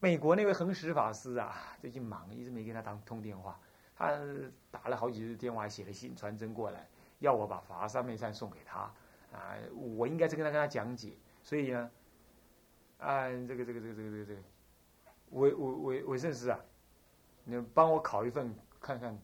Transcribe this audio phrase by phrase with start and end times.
[0.00, 3.58] 美国那位恒石法师啊，最近忙，一直没跟他当通电话。
[3.96, 4.16] 他
[4.70, 6.88] 打了好几次电话，写了信传真过来，
[7.18, 8.92] 要我把法三昧忏送给他。
[9.32, 11.90] 啊，我应该是跟他跟他讲解，所以呢，
[12.98, 14.40] 啊这个这个这个这个这个这个，
[15.30, 16.60] 韦韦韦韦圣师啊，
[17.42, 19.18] 你帮我考一份看看，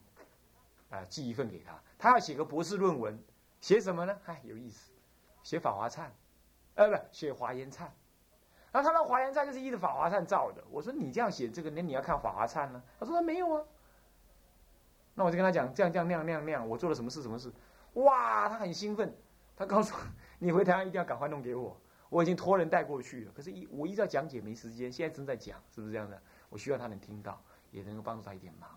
[0.89, 1.81] 啊，寄一份给他。
[1.97, 3.17] 他要写个博士论文，
[3.61, 4.19] 写什么呢？
[4.25, 4.91] 嗨，有意思，
[5.41, 6.09] 写法华忏，
[6.73, 7.87] 呃，不，写华严忏。
[8.75, 10.61] 然后他说华严忏就是依着法华忏造的。
[10.69, 12.83] 我说你这样写这个，那你要看法华忏呢？
[12.99, 13.63] 他说他没有啊。
[15.13, 17.49] 那我就跟他讲这样这样那样那样那样，我做了什么事什么事？
[17.93, 19.15] 哇，他很兴奋，
[19.55, 19.95] 他告诉
[20.39, 21.79] 你回台湾一定要赶快弄给我，
[22.09, 23.31] 我已经托人带过去了。
[23.33, 26.21] 可是，一我依照讲解没时间，现在正在讲，是不是这样的？
[26.49, 28.69] 我希望他能听到，也能够帮助他一点忙。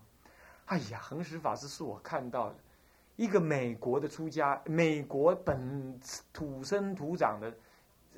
[0.66, 2.55] 哎呀，恒石法师是我看到的
[3.16, 5.99] 一个美国的出家，美国本
[6.33, 7.52] 土生土长的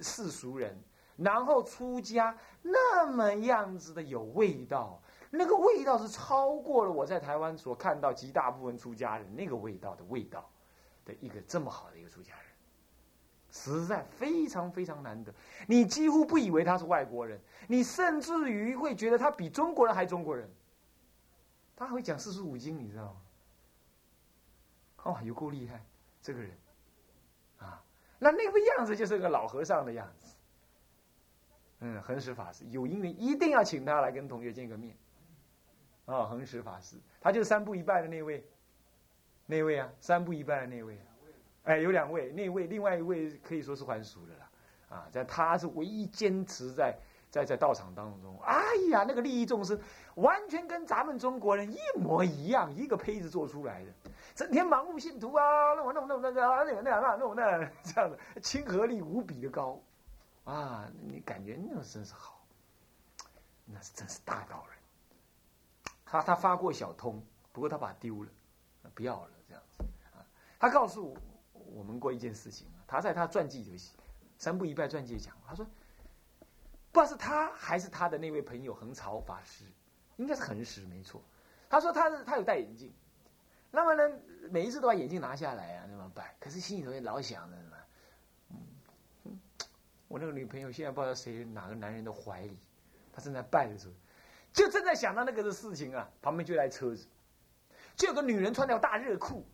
[0.03, 0.79] 世俗人。
[1.23, 10.51] 然后出家那么样子的有味道，那个味道是超过了我在台湾所看到极大部分出家人那个味道的味道
[11.05, 12.45] 的一个这么好的一个出家人，
[13.51, 15.33] 实在非常非常难得。
[15.67, 20.51] 你几乎不以为他是外国人，你甚至于会觉得他比中国人还中国人。
[21.77, 23.17] 他会讲四书五经，你知道吗？
[25.03, 25.83] 哦，有够厉害，
[26.21, 26.51] 这个人
[27.59, 27.83] 啊，
[28.19, 30.35] 那那个样子就是个老和尚的样子。
[31.81, 34.97] 嗯，恒石法师有因缘一定要请他来跟同学见个面。
[36.07, 38.45] 啊，恒石法师，他就是三步一拜的那位，
[39.47, 40.99] 那位啊，三步一拜的那位。
[41.65, 44.51] 哎，有两位，那位另外一位可以说是还俗的啦。
[44.89, 46.97] 啊，在他是唯一坚持在
[47.31, 48.37] 在在道场当中。
[48.43, 49.79] 哎呀，那个利益众生，
[50.17, 53.93] 完全跟咱们中国人一模一样，一个胚子做出来的，
[54.35, 55.45] 整天盲目信徒啊，
[55.77, 59.81] 那我那我那我那个那个那那那我那这样的亲和力无比的高。
[60.45, 62.45] 啊，你感觉那真是好，
[63.65, 64.79] 那是真是大道人。
[66.05, 68.31] 他他发过小通，不过他把丢了，
[68.95, 70.27] 不要了这样子啊。
[70.59, 71.17] 他告诉
[71.53, 73.79] 我们过一件事情，他在他传记里
[74.39, 75.65] 《三部一拜》传记讲，他说，
[76.91, 79.65] 不知道是他还是他的那位朋友横朝法师，
[80.17, 81.23] 应该是恒石没错。
[81.69, 82.93] 他说他是他有戴眼镜，
[83.71, 84.19] 那么呢，
[84.51, 87.70] 每一次都把眼镜拿下来啊，那么拜，可是心里头也老想着。
[90.11, 92.59] 我那个女朋友现在不知道谁哪个男人的怀里，
[93.13, 93.95] 她正在拜的时候，
[94.53, 96.11] 就正在想到那个的事情啊。
[96.21, 97.07] 旁边就来车子，
[97.95, 99.47] 就有个女人穿条大热裤，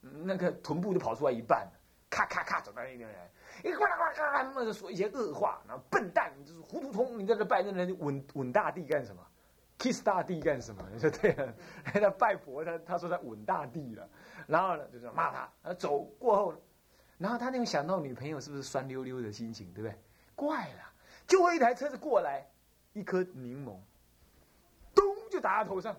[0.00, 1.70] 那个臀部都跑出来一半，
[2.08, 3.30] 咔咔咔走到那边来，
[3.62, 9.22] 一呱啦呱啦呱啦，那个说一些恶话，然后笨蛋，你就是糊涂通，你在这拜那人吻吻大地干什么
[9.76, 10.82] ？kiss 大地干什么？
[10.90, 11.54] 你说对了，
[11.84, 14.08] 他拜佛，他他说他吻大地了，
[14.46, 16.54] 然后呢就是骂他，走过后。
[17.18, 19.98] 然后他那种想到女朋友是不是酸溜溜的心情，对不对？
[20.34, 20.92] 怪了，
[21.26, 22.46] 就会一台车子过来，
[22.92, 23.76] 一颗柠檬，
[24.94, 25.96] 咚就打他头上，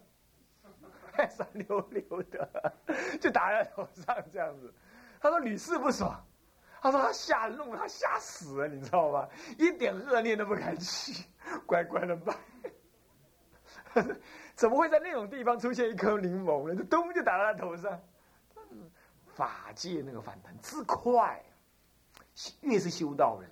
[1.30, 2.74] 酸溜溜的，
[3.20, 4.74] 就打在头上这样子。
[5.20, 6.26] 他说屡试不爽，
[6.82, 9.28] 他说他吓弄他吓死了，你知道吗？
[9.58, 11.26] 一点恶念都不敢起，
[11.68, 12.34] 乖乖的拜。
[14.56, 16.82] 怎么会在那种地方出现一颗柠檬呢？
[16.90, 18.00] 咚就打到他头上。
[19.40, 21.42] 法界那个反弹之快，
[22.60, 23.50] 越是修道人，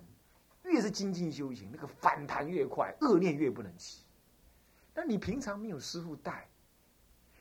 [0.64, 4.04] 越是精进修行，那个反弹越快，恶念越不能起。
[4.94, 6.46] 那你平常没有师傅带，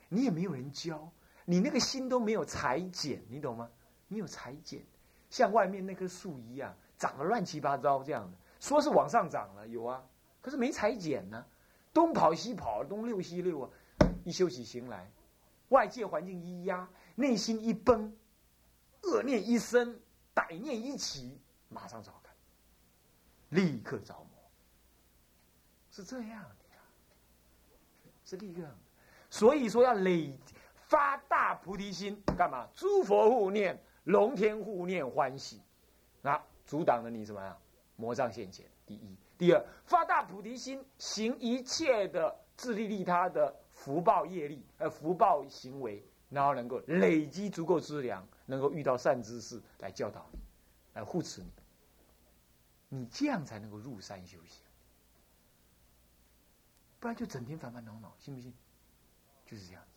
[0.07, 1.11] 你也没有人教，
[1.43, 3.69] 你那个心都没有裁剪，你懂吗？
[4.07, 4.81] 你有裁剪，
[5.29, 10.01] 像外面那棵树一样，长得乱七八糟这样的，说是往上涨了，有啊，
[10.39, 11.45] 可是没裁剪呢，
[11.91, 13.69] 东跑西跑，东溜西溜啊，
[14.23, 15.11] 一修起行来，
[15.67, 18.15] 外界环境一压，内心一崩。
[19.07, 19.97] 恶念一生，
[20.35, 22.31] 歹念一起，马上召开，
[23.49, 24.51] 立刻着魔，
[25.89, 26.81] 是这样的呀，
[28.25, 28.61] 是立刻。
[29.29, 30.37] 所以说要累
[30.75, 32.67] 发大菩提心，干嘛？
[32.73, 35.61] 诸佛护念，龙天护念，欢喜，
[36.21, 37.57] 那阻挡了你什么呀？
[37.95, 38.65] 魔障现前。
[38.85, 46.05] 第一，第二，发大菩提心，行一切的自利利他的福报业力，呃，福报行为。
[46.29, 50.39] 然后能够累积足够资粮，能够遇到善知识来教导你，
[50.93, 51.51] 来护持你，
[52.89, 54.63] 你这样才能够入山修行，
[56.99, 58.51] 不然就整天烦烦恼恼，信不信？
[59.45, 59.89] 就是这样子。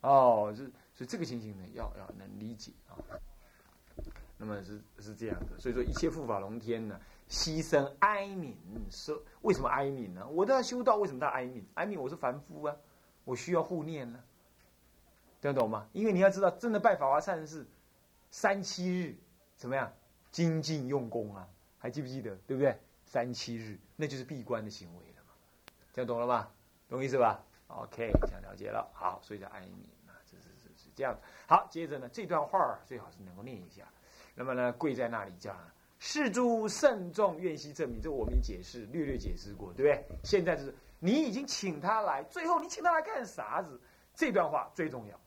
[0.00, 0.64] 哦，是
[0.94, 2.96] 所以这个情形呢，要要能理解啊。
[4.38, 6.98] 那么是是这样的，所以说一切护法龙天呢，
[7.28, 8.54] 牺牲哀悯，
[8.90, 10.26] 说为什么哀悯呢？
[10.28, 11.62] 我都要修道，为什么他哀悯？
[11.74, 12.74] 哀悯我是凡夫啊，
[13.24, 14.24] 我需要护念呢。
[15.40, 15.88] 听得懂吗？
[15.92, 17.66] 因为你要知道，真的拜法华忏是
[18.30, 19.16] 三七日，
[19.56, 19.90] 怎么样？
[20.30, 21.48] 精进用功啊，
[21.78, 22.36] 还记不记得？
[22.46, 22.78] 对不对？
[23.06, 25.32] 三七日，那就是闭关的行为了嘛。
[25.92, 26.48] 这样懂了吗？
[26.88, 28.86] 懂意思吧？OK，想了解了。
[28.92, 31.18] 好，所以叫爱你啊，这是是是这样。
[31.46, 33.88] 好，接着呢，这段话最好是能够念一下。
[34.34, 35.56] 那么呢，跪在那里叫
[35.98, 38.00] 世诸慎重，愿悉证明。
[38.00, 40.18] 这我们解释略略解释过，对不对？
[40.22, 43.80] 现在就是你已经请他来，最后你请他来干啥子？
[44.14, 45.18] 这段话最重要，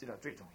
[0.00, 0.46] 这个最重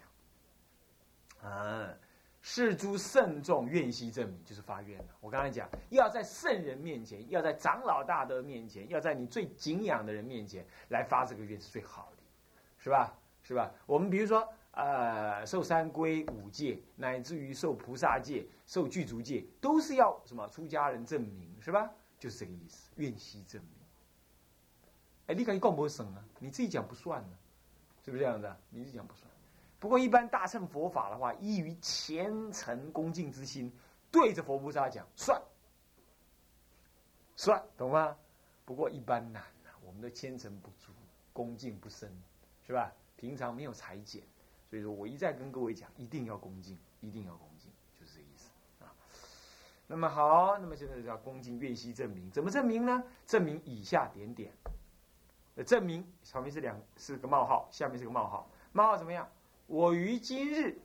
[1.44, 1.47] 要。
[1.47, 1.94] 啊，
[2.42, 5.06] 世诸慎重，愿悉证明，就是发愿了。
[5.19, 12.24] 我刚才讲，要在圣人面前，要在长老大德面前，要在你最敬仰的人面前来发这个愿是最好的，
[12.80, 13.13] 是吧？
[13.44, 13.71] 是吧？
[13.86, 14.51] 我们比如说。
[14.77, 21.89] 呃，受三规五戒，乃至于受菩萨戒、受具足戒，都是要什么出家人证明，是吧？
[22.19, 23.71] 就是这个意思，愿悉证明。
[25.27, 26.21] 哎，你敢讲不省啊？
[26.39, 27.38] 你自己讲不算呢，
[28.03, 28.53] 是不是这样子？
[28.69, 29.31] 你自己讲不算。
[29.85, 33.71] 不过一般大乘佛法的话，依于虔诚恭敬之心，
[34.09, 35.39] 对着佛菩萨讲算，
[37.35, 38.17] 算，懂吗？
[38.65, 40.91] 不过一般难啊，我们的虔诚不足，
[41.33, 42.11] 恭敬不深，
[42.65, 42.91] 是吧？
[43.15, 44.23] 平常没有裁剪。
[44.71, 48.49] 所以说我一再跟各位讲，一定要恭敬，一定要恭敬，就是这个意思
[48.83, 48.89] 啊。
[49.85, 53.03] 那么好，那么现在叫恭敬愿息证明，怎么证明呢？
[53.27, 54.51] 证明以下点点。
[55.63, 58.49] 证明上面是两是个冒号，下面是个冒号。
[58.71, 59.29] 冒号怎么样？
[59.67, 60.79] 我于今日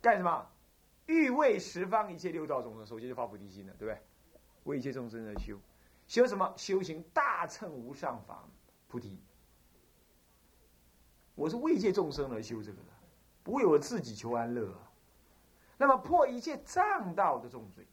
[0.00, 0.46] 干什么？
[1.06, 4.02] 欲为十方一切六道众生，首先就发菩提心了，对不对？
[4.64, 5.56] 为一切众生而修，
[6.08, 6.52] 修什么？
[6.56, 8.44] 修行大乘无上法
[8.88, 9.20] 菩提。
[11.36, 12.88] 我是为一切众生而修这个的，
[13.44, 14.90] 不为我自己求安乐啊。
[15.78, 17.86] 那么破一切障道的重罪，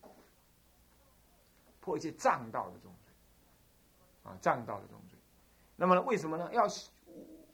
[1.80, 3.14] 破一切障道的重罪，
[4.24, 5.20] 啊，障道的重罪。
[5.76, 6.52] 那么为什么呢？
[6.54, 6.68] 要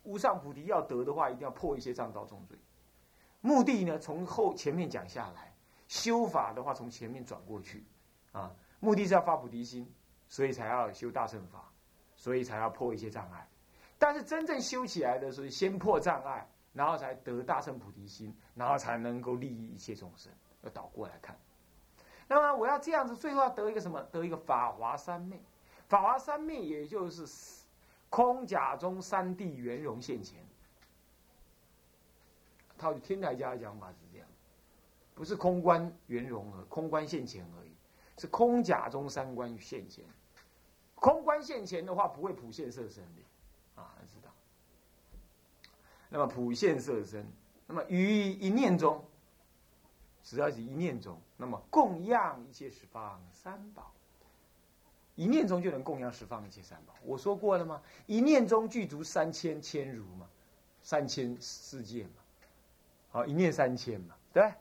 [0.09, 2.57] 无上菩提要得的话，一定要破一些障道重罪。
[3.41, 5.53] 目的呢，从后前面讲下来，
[5.87, 7.85] 修法的话从前面转过去，
[8.31, 9.87] 啊，目的是要发菩提心，
[10.27, 11.71] 所以才要修大乘法，
[12.15, 13.47] 所以才要破一些障碍。
[13.99, 20.33] 但是真正修起来的时候，先破障碍，然后才得大乘菩提心，然后才能够利益一切众生。
[20.63, 21.37] 要倒过来看，
[22.27, 24.01] 那么我要这样子，最后要得一个什么？
[24.11, 25.41] 得一个法华三昧。
[25.87, 27.25] 法华三昧也就是
[28.09, 30.39] 空假中三谛圆融现前。
[32.77, 34.27] 套天台家的讲法是这样，
[35.13, 37.71] 不是空观圆融和空观现前而已，
[38.17, 40.05] 是空假中三观现前。
[40.95, 43.81] 空观现前的话，不会普现色身的。
[43.81, 44.33] 啊，知道。
[46.09, 47.25] 那么普现色身，
[47.67, 49.05] 那么于一念中，
[50.23, 53.91] 只要是一念中，那么供养一切十方三宝，
[55.19, 56.95] 一念中就能供养十方一切三宝。
[57.03, 57.81] 我说过了吗？
[58.05, 60.25] 一念中具足三千千如嘛，
[60.81, 62.23] 三千世界嘛，
[63.09, 64.53] 好，一念三千嘛，对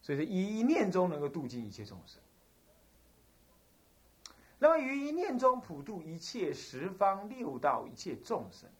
[0.00, 2.22] 所以说一一念中能够度尽一切众生。
[4.60, 8.70] 那么于一念中普度一切十方六道一切众生，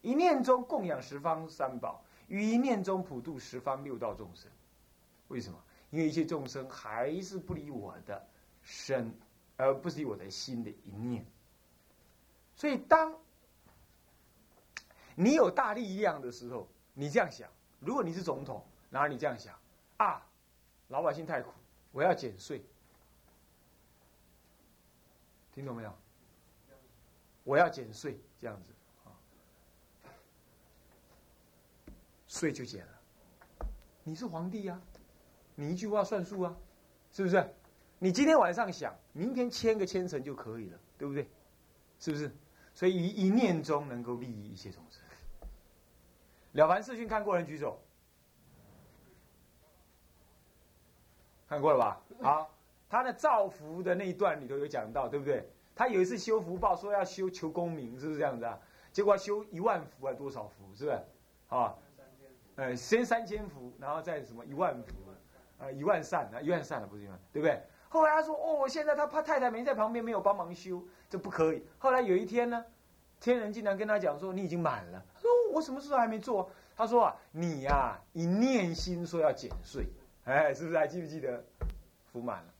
[0.00, 4.50] 一念中供养十方三宝，于一念中普度十方六道众生。
[5.28, 5.62] 为什么？
[5.90, 8.26] 因为一切众生还是不离我的
[8.62, 9.14] 身，
[9.62, 11.24] 而不是我的心的一念。
[12.56, 13.16] 所以，当
[15.14, 17.48] 你有大力量的时候，你这样想：
[17.80, 19.58] 如果你是总统，然后你这样想
[19.98, 20.26] 啊，
[20.88, 21.50] 老百姓太苦，
[21.92, 22.64] 我要减税。
[25.52, 25.94] 听懂没有？
[27.44, 28.72] 我要减税，这样子
[29.04, 29.12] 啊，
[32.26, 32.92] 税就减了。
[34.02, 34.80] 你是皇帝呀，
[35.54, 36.56] 你一句话算数啊，
[37.12, 37.54] 是不是？
[38.02, 41.24] 你今天晚上想，明天签个签成就可以了，对不对？
[42.00, 42.28] 是不是？
[42.74, 45.00] 所以一一念中能够利益一切众生。
[46.50, 47.80] 了凡四训看过人举手，
[51.48, 52.02] 看过了吧？
[52.20, 52.50] 好。
[52.90, 55.48] 他的造福的那一段里头有讲到，对不对？
[55.76, 58.58] 他有一次修福报，说要修求功名，是不是这样子啊？
[58.90, 61.00] 结果修一万福还多少福，是不是？
[61.50, 61.74] 啊，
[62.56, 64.92] 呃，先三千福，然后再什么一万福，
[65.58, 67.62] 呃，一万善啊，一万善了，不是一万，对不对？
[67.92, 71.62] 后来他说，哦，现在他怕太太没在旁边，没有帮忙修，这不可以。
[71.76, 72.64] 后来有一天呢，
[73.20, 75.04] 天人竟然跟他讲说，你已经满了。
[75.14, 76.50] 他说我什么事都还没做。
[76.74, 79.86] 他说啊，你呀，一念心说要减税，
[80.24, 81.44] 哎，是不是还记不记得？
[82.10, 82.54] 福满了。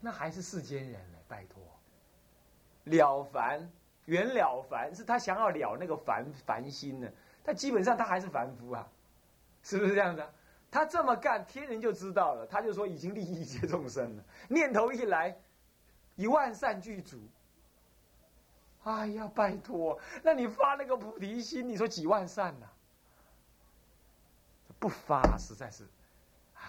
[0.00, 1.62] 那还是世间人呢，拜托，
[2.82, 3.70] 了凡
[4.06, 7.08] 原了凡是他想要了那个凡凡心呢，
[7.44, 8.88] 他基本上他还是凡夫啊，
[9.62, 10.20] 是不是这样子？
[10.20, 10.28] 啊
[10.76, 14.24] 他这么干，天人就知道了，他就说已经利益一切众生了。
[14.46, 15.34] 念头一来，
[16.16, 17.18] 一万善具足。
[18.82, 22.68] 哎呀，拜托，那你发那个菩提心，你说几万善呢？
[24.78, 25.84] 不发实在是，
[26.52, 26.60] 啊，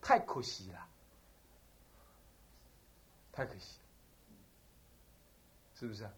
[0.00, 0.88] 太可惜了。
[3.32, 3.80] 太可惜，
[5.74, 6.10] 是不是啊？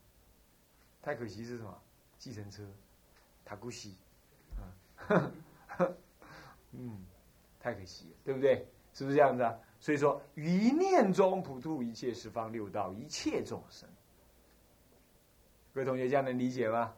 [1.02, 1.82] 太可惜是什么？
[2.20, 2.62] 计程车，
[3.44, 3.96] 塔古西，
[5.08, 5.32] 嗯，
[6.72, 7.04] 嗯，
[7.60, 8.66] 太可惜了，对不对？
[8.92, 9.58] 是不是这样子啊？
[9.80, 13.88] 所以说，于念中普度一切十方六道一切众生。
[15.72, 16.94] 各位同学，这样能理解吗？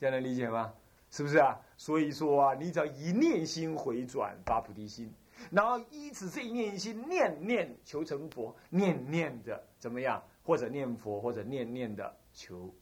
[0.00, 0.74] 这样能理解吗？
[1.10, 1.60] 是不是啊？
[1.76, 5.12] 所以说啊，你只要一念心回转发菩提心，
[5.50, 10.22] 然后依此这一念心念念求成佛，念念的怎么样？
[10.42, 12.72] 或者念佛，或者念念的求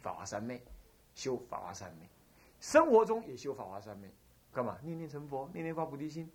[0.00, 0.62] 法华三昧，
[1.14, 2.08] 修法华三昧，
[2.60, 4.08] 生活中也修法华三昧，
[4.52, 4.78] 干嘛？
[4.82, 6.30] 念念成佛，念念发菩提心。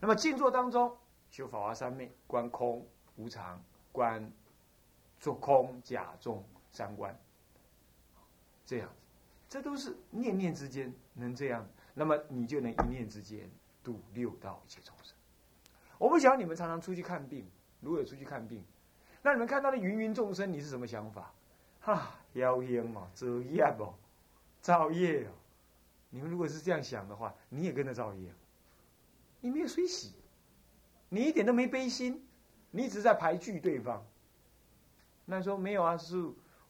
[0.00, 0.96] 那么静坐当中
[1.30, 4.30] 修法华三昧，观空无常，观
[5.20, 7.18] 做空假中三观，
[8.64, 8.94] 这样子。
[9.48, 13.50] 这都是念念之间能这样，那么你就能一念之间
[13.82, 15.16] 度六道一切众生。
[15.98, 17.46] 我不晓得你们常常出去看病，
[17.80, 18.62] 如果有出去看病，
[19.22, 21.32] 那你们看到的芸芸众生，你是什么想法？
[21.80, 23.94] 哈，妖烟哦，作业哦，
[24.60, 25.32] 造业哦。
[26.10, 28.32] 你们如果是这样想的话，你也跟着造业。
[29.40, 30.14] 你没有水洗，
[31.08, 32.26] 你一点都没悲心，
[32.70, 34.04] 你只是在排拒对方。
[35.24, 36.16] 那说没有啊，是。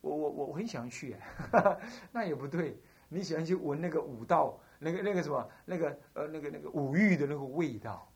[0.01, 1.17] 我我我很想去，
[2.13, 2.79] 那也不对。
[3.09, 8.09] 你喜欢去闻那个五道，那个那个什么，那个呃那个那个五欲的那个味道，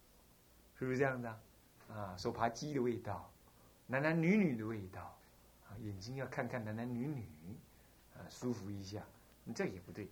[0.78, 1.40] 是不是这样的？
[1.92, 3.28] 啊，手扒鸡的味道，
[3.88, 5.18] 男男女女的味道，
[5.66, 7.26] 啊，眼睛要看看男男女女，
[8.14, 9.02] 啊，舒服一下。
[9.42, 10.08] 你这也不对。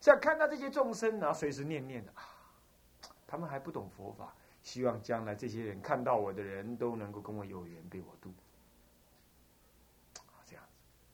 [0.00, 2.24] 像看到这些众生然后随时念念的啊，
[3.26, 8.32] 他们还不懂佛法，希望将来这些人看到我的人都能够跟我有缘，被我度。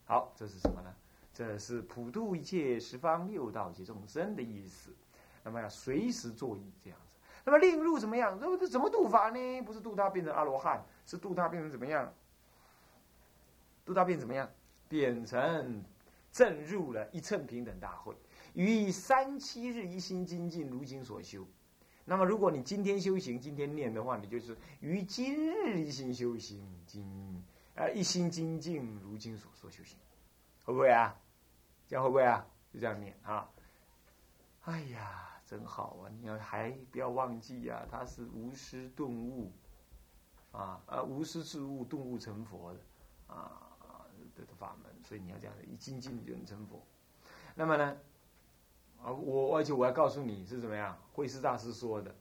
[0.05, 0.95] 好，这是什么呢？
[1.33, 4.95] 这是普度一切十方六道及众生的意思。
[5.43, 7.17] 那么要随时作意这样子。
[7.43, 8.37] 那么令入怎么样？
[8.39, 9.61] 那么这怎么度法呢？
[9.63, 12.13] 不是度他变成阿罗汉，是度他变成怎么样？
[13.83, 14.49] 度他变怎么样？
[14.87, 15.83] 变成
[16.31, 18.15] 正入了一乘平等大会，
[18.57, 21.45] 于三七日一心精进，如今所修。
[22.05, 27.43] 那么如果你今天修行，今天念的话，你就是于今日一心修行，今。
[27.75, 29.99] 啊，一心精进，如今所说修行，
[30.65, 31.15] 会不会啊？
[31.87, 32.43] 这样会不会啊？
[32.73, 33.47] 就这样念啊！
[34.61, 36.09] 哎呀，真好啊！
[36.19, 37.85] 你要还不要忘记呀？
[37.91, 39.51] 他是无师顿悟，
[40.51, 42.79] 啊啊，无师自悟，顿悟成佛的
[43.27, 43.61] 啊
[44.35, 46.83] 的法门，所以你要这样子，一精进就能成佛。
[47.53, 47.95] 那么呢，
[49.07, 51.01] 啊，我而且我要告诉你是怎么样？
[51.13, 52.13] 慧师大师说的，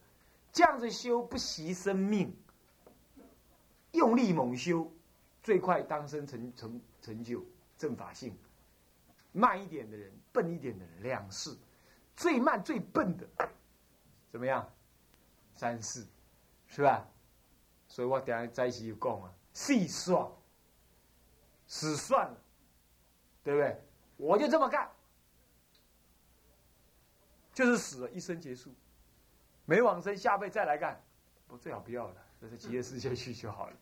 [0.52, 2.32] 这样子修不惜生命，
[3.90, 4.88] 用力猛修。
[5.42, 7.44] 最快当生成成成就
[7.76, 8.36] 正法性，
[9.32, 11.56] 慢一点的人，笨一点的人，两世，
[12.16, 13.28] 最慢最笨的，
[14.28, 14.68] 怎么样？
[15.52, 16.04] 三世，
[16.66, 17.08] 是吧？
[17.86, 20.28] 所以我等下在一起就讲啊，细算，
[21.68, 22.36] 死算了，
[23.44, 23.80] 对不对？
[24.16, 24.90] 我就这么干，
[27.56, 28.70] 就是死了，一生结束，
[29.64, 31.02] 没往生，下辈再来干，
[31.46, 33.76] 不最好不要了，这是极乐世界去就好了。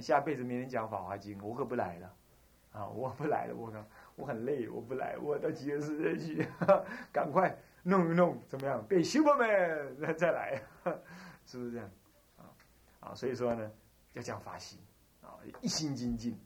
[0.00, 2.16] 下辈子没人讲《法华经》，我可不来了，
[2.72, 3.72] 啊，我不来了，我
[4.16, 6.48] 我很累，我不来，我到极乐世界去，
[7.12, 8.84] 赶快弄一弄，怎么样？
[8.88, 10.60] 变 Superman 再再来，
[11.46, 11.88] 是不是这样？
[12.36, 12.42] 啊
[12.98, 13.70] 啊，所以说呢，
[14.14, 14.76] 要讲法心，
[15.22, 16.36] 啊，一心精进。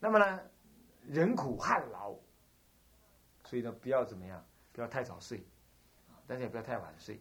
[0.00, 0.40] 那么呢，
[1.06, 2.16] 人苦汗劳，
[3.44, 5.40] 所以呢，不要怎么样，不要太早睡，
[6.26, 7.20] 但是也不要太晚睡，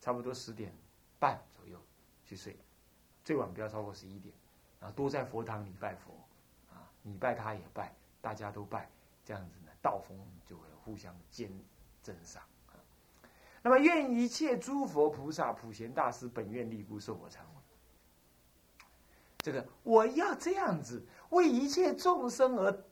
[0.00, 0.72] 差不多十点
[1.18, 1.78] 半左右
[2.24, 2.56] 去睡，
[3.24, 4.34] 最晚不要超过十一点。
[4.80, 6.12] 啊，多在佛堂里拜佛，
[6.72, 8.88] 啊，你拜他也拜，大家都拜，
[9.22, 11.52] 这样子呢，道风就会互相兼
[12.02, 12.80] 增上啊。
[13.60, 17.60] 那么，愿一切诸佛菩萨、普贤大师本愿力故受我忏悔。
[19.40, 22.84] 这个我要这样子为一切众生而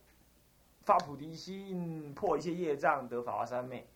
[0.83, 3.89] 发菩提心，破一切业障，得法华三昧。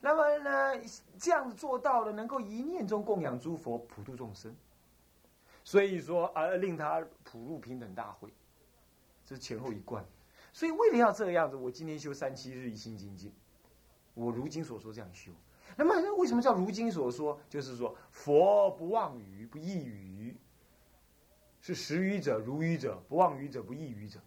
[0.00, 0.82] 那么呢，
[1.18, 4.54] 这样子做到了，能够一念中供养诸佛，普度众生。
[5.62, 8.32] 所以说，而令他普入平等大会，
[9.26, 10.04] 这是前后一贯。
[10.52, 13.32] 所以为了要这个样子，我今天修三七日一心精进，
[14.14, 15.30] 我如今所说这样修。
[15.76, 17.38] 那么为什么叫如今所说？
[17.48, 20.34] 就是说佛不妄语，不异语，
[21.60, 24.18] 是实语者、如语者、不妄语者、不异语者。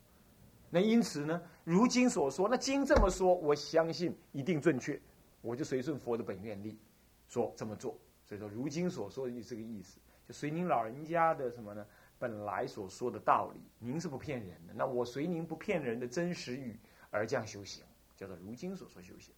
[0.69, 4.99] 那因此呢，如今所说，那经这么说，我相信一定正确，
[5.43, 6.79] 我就随顺佛的本愿力，
[7.27, 7.95] 说这么做。
[8.25, 9.99] 所以说，如今所说的就是这个意思。
[10.25, 11.85] 就随您老人家的什么呢？
[12.17, 14.73] 本来所说的道理，您是不骗人的。
[14.73, 16.79] 那我随您不骗人的真实语
[17.11, 17.83] 而这样修行，
[18.15, 19.35] 叫做如今所说修行。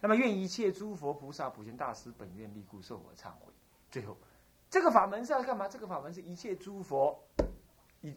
[0.00, 3.52] 那么愿一切诸佛菩萨、普贤大师本愿力故受我忏悔。
[3.90, 4.16] 最后，
[4.70, 5.68] 这个法门是要干嘛？
[5.68, 7.22] 这个法门是一切诸佛
[8.00, 8.16] 一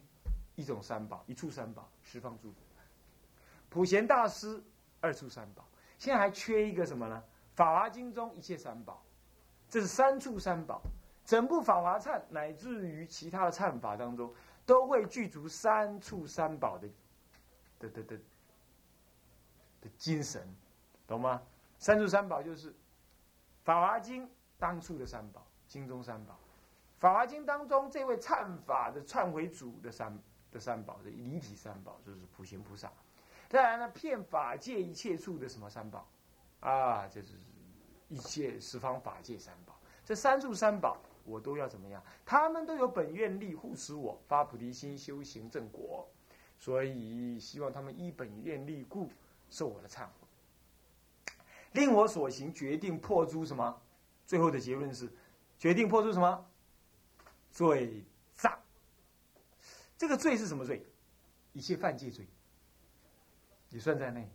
[0.54, 2.58] 一种三宝，一处三宝，十方诸佛。
[3.68, 4.62] 普贤大师
[5.00, 5.67] 二处三宝，
[5.98, 7.22] 现在还缺一个什么呢？
[7.54, 9.02] 法华经中一切三宝，
[9.68, 10.80] 这是三处三宝。
[11.24, 14.32] 整部法华忏乃至于其他的忏法当中，
[14.64, 16.88] 都会具足三处三宝的
[17.80, 18.16] 的的的
[19.82, 20.48] 的精神，
[21.06, 21.42] 懂吗？
[21.78, 22.74] 三处三宝就是
[23.62, 24.26] 法华经
[24.56, 26.38] 当处的三宝，经中三宝。
[26.98, 30.18] 法华经当中这位忏法的忏悔主的三
[30.50, 32.90] 的三宝的离体三宝，就是普贤菩萨。
[33.48, 36.06] 再来呢，骗法界一切处的什么三宝？
[36.60, 37.34] 啊，就是
[38.08, 39.74] 一切十方法界三宝。
[40.04, 42.02] 这三处三宝，我都要怎么样？
[42.26, 46.06] 他们都有本愿力护持我发菩提心修行正果，
[46.58, 49.10] 所以希望他们依本愿力故
[49.48, 51.32] 受我的忏悔，
[51.72, 53.80] 令我所行决定破诸什么？
[54.26, 55.10] 最后的结论是
[55.58, 56.46] 决定破诸什么？
[57.50, 58.58] 罪障。
[59.96, 60.84] 这个罪是什么罪？
[61.54, 62.26] 一切犯戒罪。
[63.70, 64.28] 也算在内。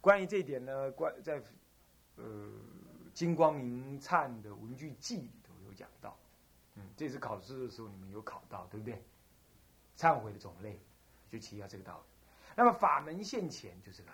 [0.00, 1.40] 关于这一点呢，关在
[2.16, 2.24] 呃
[3.14, 6.18] 《金光明忏》的文具记里头有讲到。
[6.74, 9.00] 嗯，这次考试的时候你们有考到，对不对？
[9.96, 10.80] 忏悔的种类
[11.30, 12.04] 就提到这个道理。
[12.56, 14.10] 那么法门现前就这个，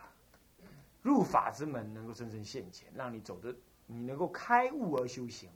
[1.00, 3.54] 入法之门能够真正现前，让你走的
[3.86, 5.48] 你能够开悟而修行。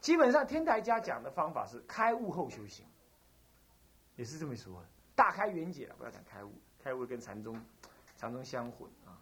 [0.00, 2.84] 基本上天台家讲的方法是开悟后修行，
[4.16, 4.88] 也是这么说的。
[5.14, 6.52] 大开圆解了，不要讲开悟。
[6.88, 7.60] 开悟跟禅宗，
[8.16, 9.12] 禅宗相混啊，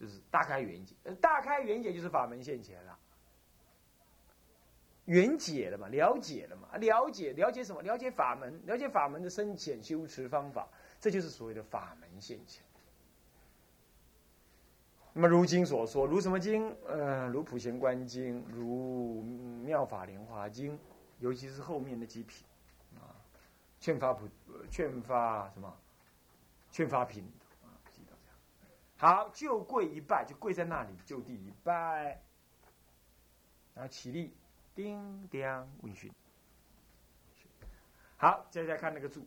[0.00, 0.94] 就是大开圆解。
[1.20, 2.98] 大开圆解就是法门现前了，
[5.04, 7.82] 圆解了嘛，了解了嘛，了解了解什么？
[7.82, 10.66] 了解法门，了解法门的深浅修持方法，
[10.98, 12.64] 这就是所谓的法门现前。
[15.12, 16.74] 那么如今所说，如什么经？
[16.86, 19.20] 呃，如普贤观经，如
[19.62, 20.78] 妙法莲华经，
[21.18, 22.46] 尤其是后面的几品
[22.94, 23.12] 啊，
[23.78, 24.26] 劝发普，
[24.70, 25.76] 劝发什么？
[26.70, 27.24] 劝发品
[27.62, 28.36] 啊，记到这样。
[28.96, 32.22] 好，就跪一拜，就跪在那里，就地一拜，
[33.74, 34.32] 然后起立，
[34.74, 35.42] 叮叮
[35.82, 36.12] 问讯。
[38.16, 39.26] 好，接下来看那个注。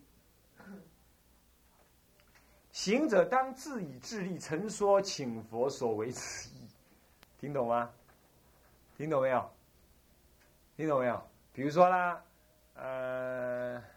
[2.72, 6.68] 行者当自以智力陈说，请佛所为此意，
[7.38, 7.92] 听懂吗？
[8.96, 9.54] 听懂没有？
[10.76, 11.30] 听懂没有？
[11.52, 12.24] 比如说啦，
[12.76, 13.93] 呃。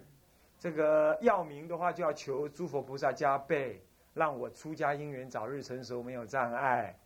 [0.67, 3.81] 这个要名的话，就要求诸佛菩萨加倍，
[4.15, 6.99] 让我出家因缘早日成熟，没有障碍。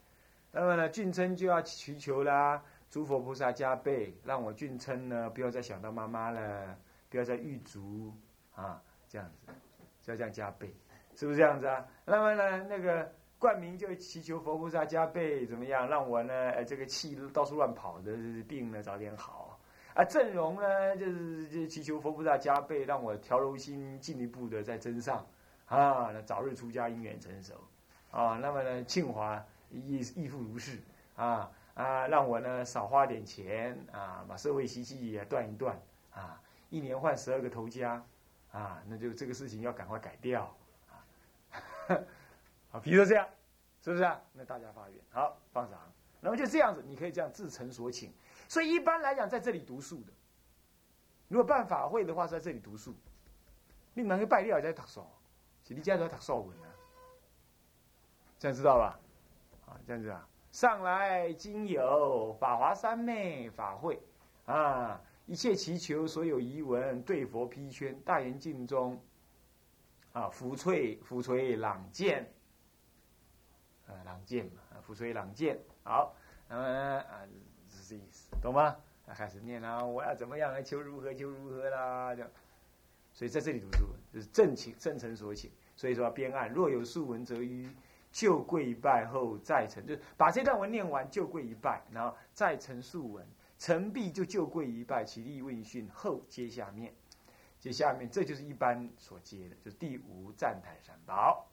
[0.51, 6.75] 那么呢，俊称就要祈求啦，诸佛菩萨加倍，让我俊称呢不要再想到妈妈了，
[7.11, 8.11] 不要再遇足
[8.55, 9.53] 啊，这样子，
[10.01, 10.75] 就要这样加倍，
[11.15, 11.87] 是不是这样子啊？
[12.07, 18.17] 那么呢，那个冠名就祈求佛菩萨加倍，怎么样，让我呢，这个气到处乱跑的
[18.49, 19.50] 病呢早点好。
[20.01, 25.27] 啊，阵容呢，就是就祈求佛菩萨加倍，让我调柔心进一步的在增上，
[25.67, 27.53] 啊，那早日出家因缘成熟，
[28.11, 30.79] 啊，那么呢，庆华亦亦复如是，
[31.17, 35.79] 啊啊，让我呢少花点钱，啊，把社会习气也断一断，
[36.15, 38.03] 啊，一年换十二个头家，
[38.53, 40.57] 啊，那就这个事情要赶快改掉，
[40.89, 41.05] 啊，
[42.73, 43.29] 啊，比如说这样，
[43.83, 44.19] 是不是啊？
[44.33, 45.79] 那大家发愿，好放掌，
[46.23, 48.11] 那么就这样子，你可以这样自诚所请。
[48.51, 50.13] 所以一般来讲，在这里读书的，
[51.29, 52.93] 如果办法会的话，在这里读书。
[53.95, 55.07] 你能够拜料在读书，
[55.63, 56.67] 是你家都在读书文啊，
[58.41, 58.99] 这样知道吧？
[59.67, 64.03] 啊，这样子啊，上来今有法华三昧法会
[64.47, 69.01] 啊，一切祈求所有遗文对佛披宣，大圆镜中
[70.13, 72.29] 啊，拂翠拂垂朗见
[73.87, 76.17] 啊，朗见嘛，啊，福垂朗见，好，
[76.49, 77.25] 那么啊。
[77.91, 78.77] 这意思，懂吗？
[79.13, 82.15] 开始念啊，我要怎么样来求如何求如何啦？
[82.15, 82.31] 这样，
[83.13, 85.51] 所以在这里读书就是正请正诚所请。
[85.75, 87.69] 所以说编案若有素文，则于
[88.13, 93.27] 就跪拜后再成，就是把这段文念完就跪一拜，然后再成素文，
[93.59, 96.95] 成毕就就跪一拜，起立问讯后接下面，
[97.59, 101.49] 接下面这就是一般所接的，就是第五赞叹三宝。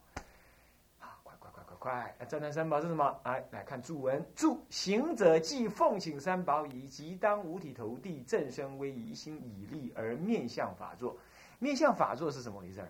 [1.88, 2.14] 快！
[2.28, 3.18] 赞叹三宝是什么？
[3.24, 4.22] 来来看注文。
[4.36, 11.18] 注行者既奉请三宝以即当五体投地，正身威仪，心以立而面向法座。
[11.60, 12.90] 面向法座是什么回事儿？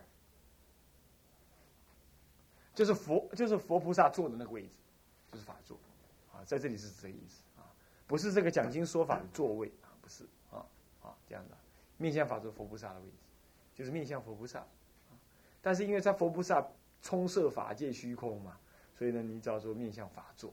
[2.74, 4.74] 就是佛，就是佛菩萨坐的那个位置，
[5.32, 5.78] 就是法座。
[6.34, 7.70] 啊，在这里是这个意思啊，
[8.08, 10.66] 不是这个讲经说法的座位啊，不是啊
[11.04, 11.58] 啊这样的。
[11.98, 13.18] 面向法座，佛菩萨的位置，
[13.76, 14.66] 就是面向佛菩萨。
[15.62, 16.66] 但是因为在佛菩萨
[17.04, 18.58] 充塞法界虚空嘛。
[18.98, 20.52] 所以呢，你叫做面向法座，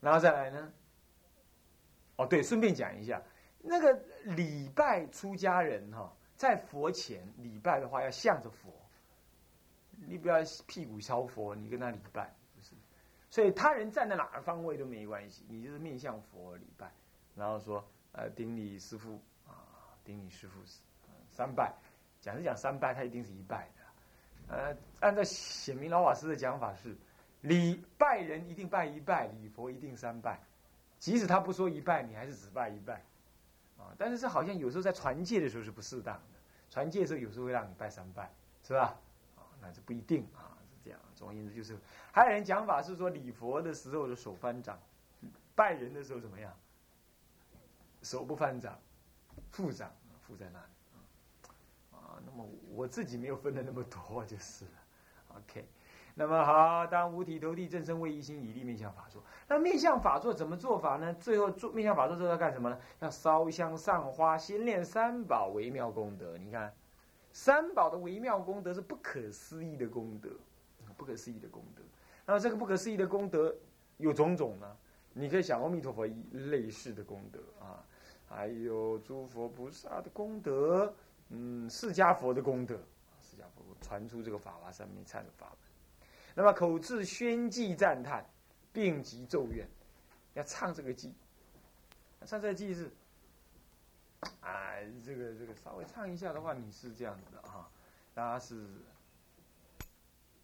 [0.00, 0.72] 然后再来呢？
[2.16, 3.22] 哦，对，顺便讲一下，
[3.60, 3.92] 那个
[4.24, 8.72] 礼拜出家人哈，在佛前礼拜的话要向着佛，
[9.92, 12.74] 你不要屁股朝佛，你跟他礼拜不是。
[13.28, 16.90] 所以他人站在哪个方位都没关系，你就是面向佛礼拜，
[17.34, 20.60] 然后说呃顶礼师父啊，顶礼师父
[21.30, 21.74] 三拜，
[22.20, 24.54] 讲是讲三拜，他一定是一拜的。
[24.54, 26.96] 呃，按照显明老法师的讲法是，
[27.42, 30.40] 礼拜人一定拜一拜，礼佛一定三拜，
[30.98, 33.02] 即使他不说一拜，你还是只拜一拜。
[33.78, 38.30] 啊，但是这好像有时候在传戒的时候是不适当的，传戒的时候有时候会让你拜三拜，
[38.62, 38.98] 是吧？
[39.36, 41.00] 啊，那是不一定啊，是这样。
[41.14, 41.78] 总而言之就是，
[42.12, 44.78] 还有人讲法是说礼佛的时候的手翻掌，
[45.54, 46.52] 拜人的时候怎么样？
[48.02, 48.78] 手不翻掌，
[49.50, 49.90] 负掌，
[50.26, 50.69] 负在那里。
[52.74, 54.70] 我自己没有分的那么多就是了。
[55.36, 55.66] OK。
[56.16, 59.22] 那么好，当五体投地，正身为一心，以立面向法座。
[59.48, 61.14] 那面向法座怎么做法呢？
[61.14, 62.78] 最后做面向法座之后要干什么呢？
[62.98, 66.36] 要烧香上花，先念三宝微妙功德。
[66.36, 66.74] 你看，
[67.32, 70.28] 三宝的微妙功德是不可思议的功德，
[70.96, 71.82] 不可思议的功德。
[72.26, 73.54] 那么这个不可思议的功德
[73.96, 74.76] 有种种呢？
[75.12, 77.82] 你可以想阿弥陀佛类似的功德啊，
[78.28, 80.92] 还有诸佛菩萨的功德，
[81.30, 82.74] 嗯，释迦佛的功德，
[83.20, 85.58] 释迦佛传出这个法华三昧忏的法门。
[86.34, 88.28] 那么口字宣记赞叹，
[88.72, 89.68] 并及咒怨，
[90.34, 91.14] 要唱这个记，
[92.26, 92.90] 唱这个记是，
[94.40, 97.70] 啊，这个这个稍微唱一下的话，你是这样子的哈，
[98.12, 98.66] 大家是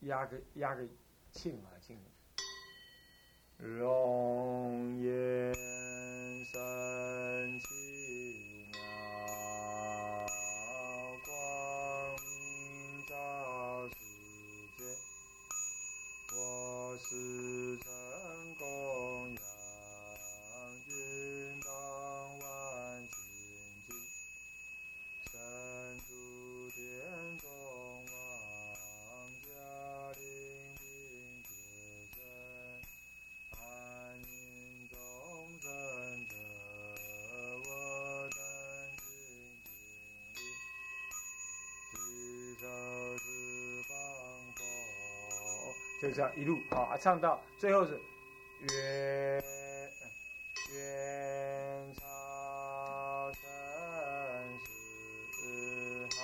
[0.00, 0.86] 压个压个
[1.32, 1.98] 庆啊庆，
[3.58, 5.52] 龙颜
[6.52, 7.75] 三气。
[46.06, 48.00] 就这样一路啊，唱到最后是
[48.60, 49.42] 愿
[50.72, 53.40] 愿超生
[55.32, 56.22] 死海，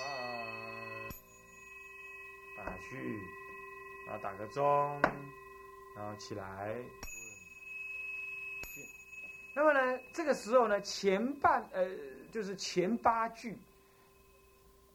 [2.57, 3.21] 打去，
[4.07, 5.01] 然后打个钟，
[5.97, 6.77] 然后起来。
[9.53, 11.85] 那么呢，这个时候呢，前半呃，
[12.31, 13.59] 就是前八句，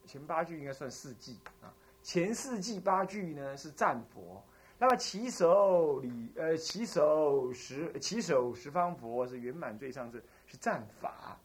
[0.06, 1.68] 前八句应该算四季啊，
[2.02, 4.42] 前四季八句呢是赞佛。
[4.80, 11.36] 那么起手礼呃起手十起手十方佛是圆满最上是是战法，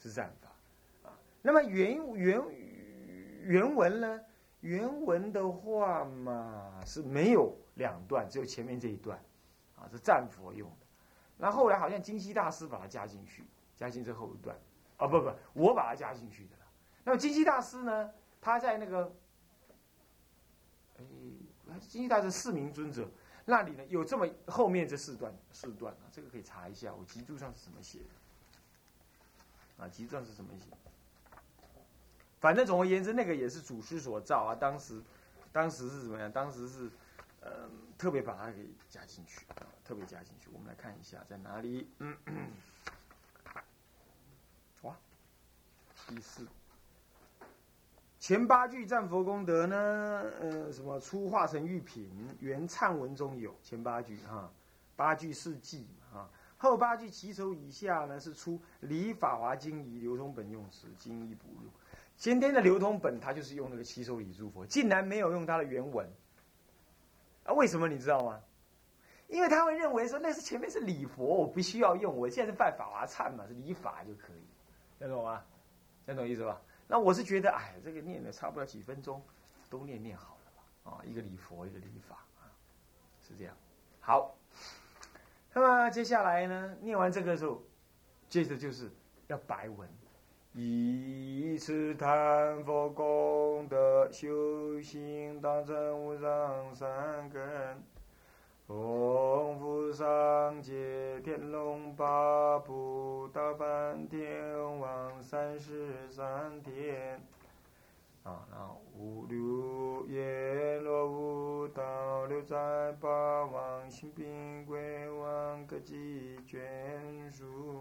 [0.00, 1.12] 是战法啊。
[1.42, 2.42] 那么原原
[3.42, 4.20] 原文呢？
[4.60, 9.22] 原文的话嘛是没有两段，只有前面这一段
[9.76, 10.86] 啊是战佛用的。
[11.36, 13.44] 那后来好像金溪大师把它加进去，
[13.76, 14.58] 加进这后一段
[14.96, 16.64] 啊不不，我把它加进去的了。
[17.04, 19.14] 那么金溪大师呢，他在那个。
[21.80, 23.08] 金鸡大是四名尊者，
[23.44, 29.88] 那里呢有这么后面这四段四段啊，这个可以查一下，我集注上是怎么写的啊？
[29.88, 30.64] 集注上是怎么写？
[32.40, 34.54] 反正总而言之，那个也是祖师所造啊。
[34.54, 35.02] 当时，
[35.52, 36.30] 当时是怎么样？
[36.30, 36.88] 当时是，
[37.40, 40.48] 呃，特别把它给加进去啊，特别加进去。
[40.52, 41.90] 我们来看一下在哪里。
[41.98, 42.16] 嗯，
[44.82, 44.96] 哇，
[46.06, 46.46] 第四。
[48.18, 49.76] 前八句赞佛功德呢？
[50.40, 54.50] 呃，什么初化成玉品，原忏文中有前八句哈，
[54.96, 56.28] 八句是记啊。
[56.56, 61.70] 后八句起手以下呢是出离法华经仪流通本用词经仪补录。
[62.16, 66.04] 先天的流通本，它就是用那个起手礼诸佛，竟然没有用它的原文
[67.44, 67.52] 啊？
[67.52, 68.40] 为什么你知道吗？
[69.28, 75.44] 因为他会认为说那是前面是礼佛，我不需要用，我现在是拜法华忏嘛，是礼法就可以，听懂吗？
[76.06, 76.60] 听懂意思吧？
[76.90, 79.22] 那我是觉得，哎，这个念的差不了几分钟，
[79.68, 80.90] 都念念好了吧？
[80.90, 82.48] 啊，一个礼佛，一个礼法啊，
[83.20, 83.54] 是这样。
[84.00, 84.34] 好，
[85.52, 87.62] 那么接下来呢，念完这个之后，
[88.28, 88.90] 接着就是
[89.26, 89.86] 要白文，
[90.54, 97.82] 以此谈佛功德修行，当真无上三根。
[98.68, 107.18] 功夫上界天龙八部大梵天王三十三天
[108.24, 116.60] 啊，然后五六阎罗五道六灾八王心病鬼王各级眷
[117.32, 117.80] 属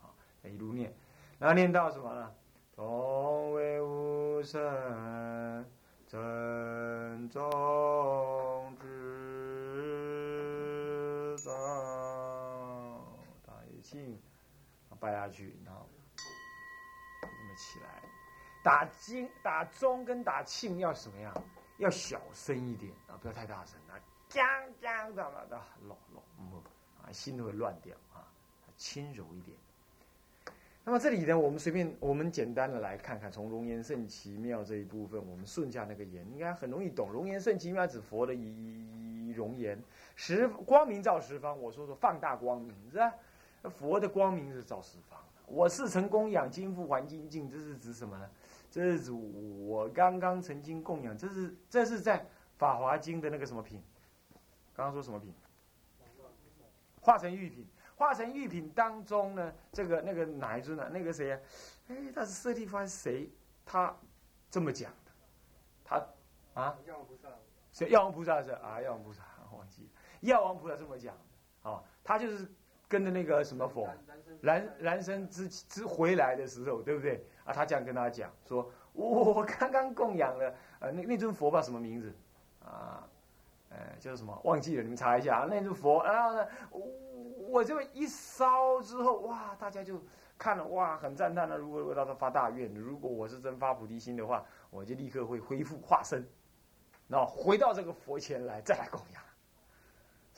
[0.00, 0.08] 啊，
[0.44, 0.94] 一路念，
[1.38, 2.32] 然后念到什么呢？
[2.74, 5.62] 同为无生
[6.06, 8.57] 真宗。
[11.48, 13.00] 之道，
[13.46, 14.20] 大一庆，
[15.00, 15.88] 拜下去，然后
[17.22, 18.02] 那么起来，
[18.62, 21.34] 打金打中跟打庆要什么样？
[21.78, 23.96] 要小声一点啊，不要太大声啊，
[24.28, 24.44] 锵
[24.82, 26.62] 锵的了的，落落嗯
[27.02, 28.28] 啊，心都会乱掉啊，
[28.76, 29.56] 轻柔一点。
[30.84, 37.10] 那么这里呢，我们随便我们简单的来看看，从龙颜圣奇妙这一部分，我们顺下那个言，应该很容易懂。
[37.10, 39.82] 龙颜圣奇妙指佛的以容颜，
[40.18, 41.56] 十光明照十方。
[41.56, 43.14] 我说说放大光明是吧？
[43.70, 45.16] 佛的光明是照十方。
[45.46, 48.28] 我是成供养金复还金净，这是指什么呢？
[48.68, 52.18] 这是指我刚刚曾经供养，这是这是在
[52.58, 53.80] 《法华经》的那个什么品？
[54.74, 55.32] 刚刚说什么品？
[57.00, 57.64] 化成玉品，
[57.96, 60.90] 化成玉品当中呢，这个那个哪一尊呢？
[60.92, 61.40] 那个谁？
[61.86, 63.30] 哎，他是舍利弗是谁？
[63.64, 63.96] 他
[64.50, 65.12] 这么讲的，
[65.84, 65.96] 他
[66.60, 66.76] 啊？
[66.84, 67.28] 药王菩萨。
[67.72, 68.82] 是药王菩萨是啊？
[68.82, 69.22] 药王菩萨。
[70.20, 71.82] 药王菩萨这么讲的啊？
[72.02, 72.46] 他就是
[72.88, 73.88] 跟着那个什么佛，
[74.40, 77.24] 燃燃生之之回来的时候，对不对？
[77.44, 82.12] 啊，他这样跟他讲说：“我刚刚供养了呃那那尊佛吧，什么名字
[82.64, 83.06] 啊？
[83.70, 84.38] 呃，叫什么？
[84.44, 85.46] 忘记了，你们查一下啊。
[85.48, 86.80] 那尊佛，然后呢，我
[87.48, 90.02] 我这么一烧之后，哇，大家就
[90.38, 91.56] 看了，哇，很赞叹的。
[91.58, 96.26] 如果我到时候发大愿，如果我是真发菩提心的话，我就立刻会恢复化身，
[97.08, 99.22] 然后回到这个佛前来再来供养，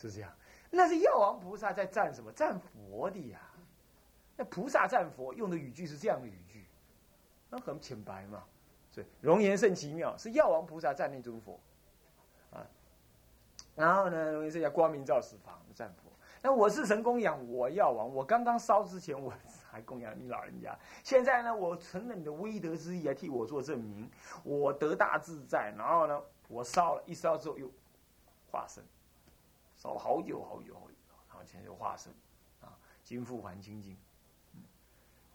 [0.01, 0.33] 是这样。
[0.71, 2.33] 那是药王菩萨在赞什么？
[2.33, 3.41] 赞佛的呀。
[4.37, 6.67] 那菩萨赞佛用的语句是这样的语句。”
[7.53, 8.45] 那很浅白嘛，
[8.93, 11.59] 所以容颜甚奇妙，是药王菩萨赞那尊佛，
[12.53, 12.65] 啊，
[13.75, 16.13] 然后呢，容颜是叫光明照十方赞佛。
[16.41, 19.33] 那我是神供养我药王，我刚刚烧之前我
[19.69, 24.09] 还供养你老人家，现在呢，我承了你的威德之意来替我做证明，
[24.45, 25.75] 我得大自在。
[25.77, 27.69] 然后呢，我烧了一烧之后又
[28.49, 28.81] 化身，
[29.81, 30.95] 烧了好久好久好久，
[31.27, 32.12] 然后现在就化身，
[32.61, 33.97] 啊，金复还清净。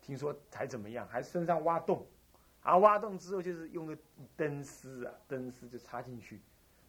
[0.03, 1.07] 听说还怎么样？
[1.07, 2.05] 还身上挖洞，
[2.61, 3.97] 啊，挖洞之后就是用个
[4.37, 6.39] 灯丝啊，灯丝就插进去，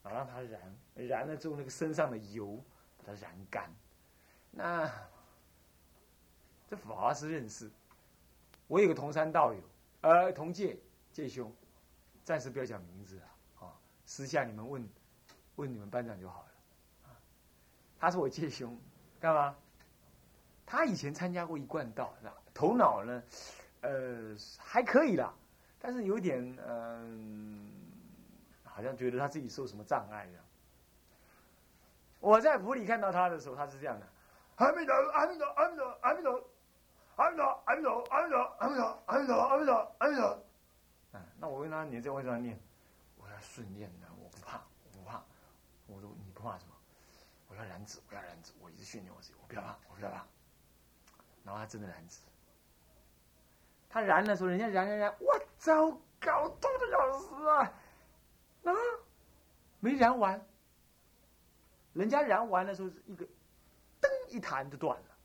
[0.03, 2.63] 然后让它燃，燃了之后那个身上的油
[2.99, 3.75] 把它燃干。
[4.51, 4.87] 那
[6.69, 7.71] 这法华师认识，
[8.67, 9.61] 我有个同山道友，
[10.03, 10.79] 呃，同界
[11.11, 11.51] 界兄，
[12.23, 13.73] 暂时不要讲名字啊，啊，
[14.05, 14.87] 私下你们问
[15.55, 16.49] 问你们班长就好了。
[18.07, 18.79] 啊，他是我介兄，
[19.19, 19.57] 干嘛？
[20.65, 22.35] 他以前参加过一贯道，是吧？
[22.55, 23.23] 头脑呢，
[23.81, 25.35] 呃，还可以啦，
[25.81, 27.69] 但是有点嗯，
[28.63, 30.45] 好像觉得他自己受什么障碍一样。
[32.21, 34.07] 我在府里看到他的时候，他是这样的：
[34.55, 36.49] 阿弥陀，阿弥陀，阿弥陀，阿弥陀，
[37.17, 40.47] 阿弥陀，阿弥陀，阿弥陀，阿弥陀，阿弥陀，阿弥陀，阿弥陀。
[41.15, 42.57] 嗯，那我问他：你在为什么念？
[43.17, 45.21] 我要训练的，我不怕，我不怕。
[45.89, 46.76] 我说你不怕什么？
[47.57, 50.27] 我要燃脂，我要燃脂，我一直训练我自己，我不要怕，我不要怕。
[51.43, 52.21] 然后他真的燃脂。
[53.89, 55.91] 他燃的时候，人家燃燃燃，哇，糟
[56.21, 57.73] 糕，痛的要死啊！
[58.65, 58.73] 啊，
[59.81, 60.45] 没燃完，
[61.95, 63.25] 人家燃完的时候是一个，
[64.01, 65.17] 噔一弹就断了，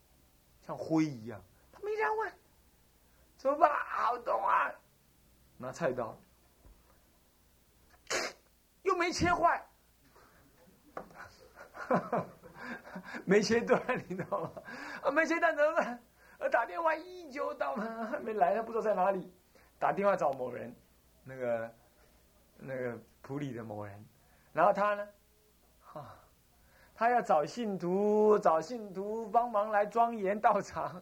[0.65, 1.43] 像灰一样。
[1.73, 2.33] 他没燃完，
[3.37, 3.69] 怎么办？
[3.89, 4.71] 好痛啊！
[5.57, 6.17] 拿菜刀，
[8.83, 9.67] 又没切坏，
[13.25, 14.51] 没切断，你知道吗？
[15.11, 16.03] 没切断怎么办？
[16.51, 19.31] 打电话依旧到，还没来，他不知道在哪里。
[19.79, 20.75] 打电话找某人，
[21.23, 21.75] 那个
[22.57, 24.05] 那个普里的某人，
[24.53, 25.07] 然后他呢，
[25.93, 26.15] 啊，
[26.93, 31.01] 他要找信徒，找信徒帮忙来庄严道场，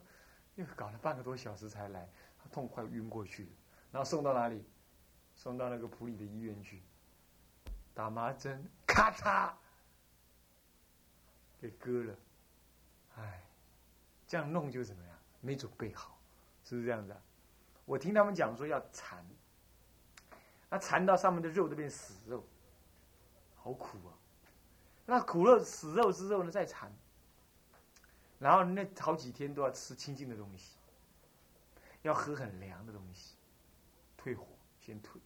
[0.56, 3.52] 又搞了半个多小时才来，他痛快晕过去，
[3.92, 4.66] 然后送到哪里？
[5.36, 6.84] 送到那个普里的医院去，
[7.94, 9.52] 打麻针，咔嚓，
[11.62, 12.16] 给割了，
[13.18, 13.44] 哎，
[14.28, 15.16] 这样弄就怎么样？
[15.42, 16.18] 没准备好，
[16.64, 17.16] 是不是这样子？
[17.86, 19.26] 我听他们讲说要缠，
[20.70, 22.44] 那缠到上面的肉都变死肉，
[23.56, 24.14] 好苦啊！
[25.06, 26.92] 那苦肉死肉之肉呢，再缠，
[28.38, 30.78] 然后那好几天都要吃清净的东西，
[32.04, 33.36] 要喝很凉的东西，
[34.16, 34.46] 退火
[34.80, 35.20] 先退。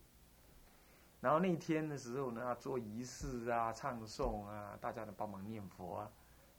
[1.20, 6.12] 然后那天的时候呢，做仪式啊、唱诵啊，大家都帮忙念佛啊，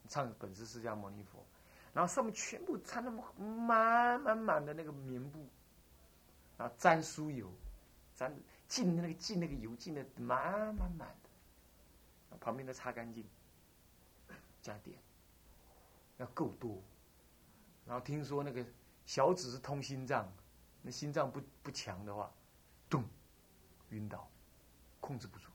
[0.08, 1.44] 唱本师释迦牟尼佛。
[1.92, 5.46] 然后上面全部掺那么满满满的那个棉布，
[6.58, 7.48] 然后沾酥油，
[8.16, 8.36] 沾
[8.66, 13.24] 浸那个浸那个油浸的满满满的，旁边都擦干净，
[14.60, 14.98] 加点，
[16.16, 16.82] 要够多。
[17.86, 18.66] 然后听说那个
[19.06, 20.28] 小指是通心脏，
[20.82, 22.28] 那心脏不不强的话，
[22.90, 23.04] 咚，
[23.90, 24.28] 晕倒，
[24.98, 25.48] 控制不住。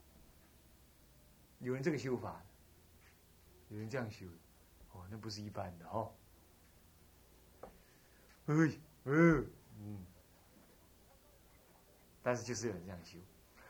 [1.59, 2.41] 有人这个修法，
[3.69, 4.25] 有人这样修，
[4.91, 6.11] 哦，那不是一般的哦。
[8.47, 8.55] 哎，
[9.05, 9.47] 嗯，
[9.79, 10.05] 嗯，
[12.21, 13.17] 但是就是有人这样修。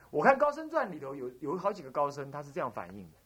[0.09, 3.17] 我看《高僧传》里头有有好几个高僧，他是这样反应的：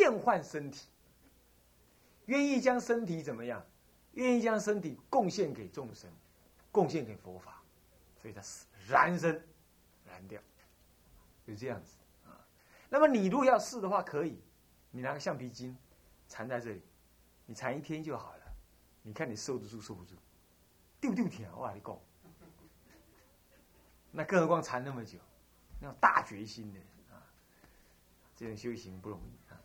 [0.00, 0.88] 厌患身体，
[2.26, 3.64] 愿意将身体怎么样？
[4.12, 6.10] 愿意将身体贡献给众生，
[6.70, 7.60] 贡献给佛法，
[8.22, 9.44] 所以他死燃身，
[10.06, 10.40] 燃掉，
[11.44, 12.38] 就这样子啊。
[12.88, 14.40] 那么你如果要试的话，可以，
[14.96, 15.76] 你拿个橡皮筋
[16.28, 16.80] 缠在这里，
[17.46, 18.42] 你缠一天就好了。
[19.02, 20.14] 你看你受得住受不住？
[21.00, 21.98] 丢丢天，我跟你讲。
[24.12, 25.18] 那更何况缠那么久，
[25.80, 26.78] 那种大决心的
[27.12, 27.18] 啊，
[28.36, 29.58] 这种修行不容易啊。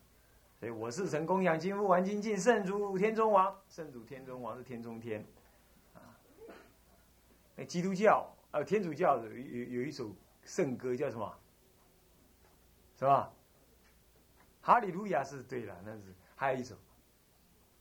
[0.59, 5.23] 所以我是成功养金父玩精进圣主天中王，圣主天中王是天中天
[5.93, 6.01] 啊。
[7.55, 10.11] 那基督教啊，天主教有有有一首
[10.43, 11.39] 圣歌叫什么？
[12.97, 13.31] 是吧？
[14.61, 16.75] 哈利路亚是对了，那是还有一首，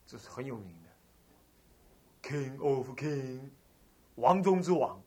[0.06, 3.50] 这是很有名的，King of King，
[4.16, 5.02] 王中之王。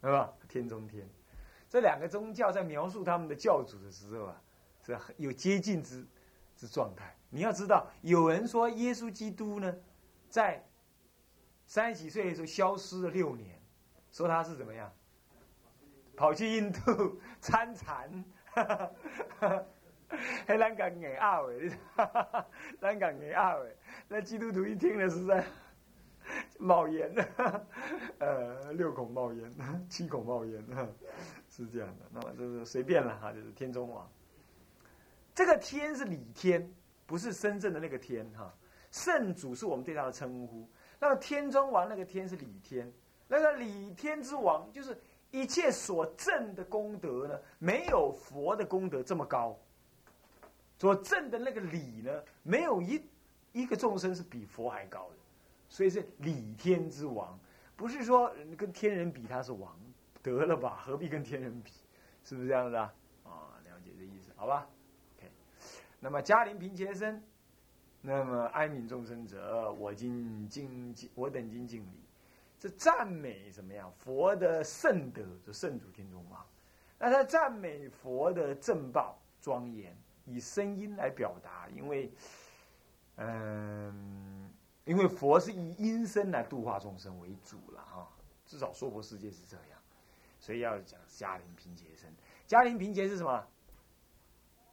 [0.00, 0.32] 是吧？
[0.48, 1.10] 天中天，
[1.68, 4.40] 这两个宗教在描述他们的教主的时候啊，
[4.80, 6.06] 是有接近之
[6.54, 7.16] 之状态。
[7.30, 9.76] 你要知道，有人说耶稣基督呢，
[10.30, 10.64] 在
[11.66, 13.60] 三十几岁的时候消失了六年，
[14.12, 14.88] 说他是怎么样，
[16.14, 19.64] 跑去印度参禅，哈哈哈哈
[20.46, 21.70] 还难讲给二伟，
[22.80, 23.76] 难讲给二伟。
[24.08, 25.44] 那基督徒一听了，实在。
[26.58, 27.10] 冒烟，
[28.18, 29.50] 呃，六孔冒烟，
[29.88, 30.62] 七孔冒烟，
[31.48, 32.04] 是这样的。
[32.12, 34.06] 那么就是随便了哈，就是天中王。
[35.34, 36.70] 这个天是李天，
[37.06, 38.52] 不是深圳的那个天哈。
[38.90, 40.68] 圣主是我们对他的称呼。
[41.00, 42.92] 那么天中王那个天是李天，
[43.26, 49.58] 那个李天之王就是一切所证的功德呢，没有佛的功德这么高。
[50.78, 53.02] 所证的那个理呢，没有一
[53.52, 55.16] 一个众生是比佛还高的。
[55.68, 57.38] 所以是理天之王，
[57.76, 59.78] 不是说跟天人比他是王，
[60.22, 60.80] 得了吧？
[60.82, 61.70] 何必跟天人比？
[62.24, 62.94] 是不是这样子啊？
[63.24, 64.66] 啊，了解这意思，好吧
[65.18, 65.30] ？OK。
[66.00, 67.22] 那么嘉陵平前身，
[68.00, 72.00] 那么哀悯众生者，我今敬敬我等今敬礼。
[72.58, 73.92] 这赞美怎么样？
[73.98, 76.46] 佛的圣德，就圣主天中王。
[76.98, 79.94] 那他赞美佛的正报庄严，
[80.28, 82.12] 以声音来表达，因为，
[83.16, 84.52] 嗯。
[84.84, 88.08] 因为佛是以音声来度化众生为主了哈，
[88.46, 89.78] 至少娑婆世界是这样，
[90.40, 92.10] 所以要讲嘉陵平节声。
[92.46, 93.46] 嘉陵平节是什么？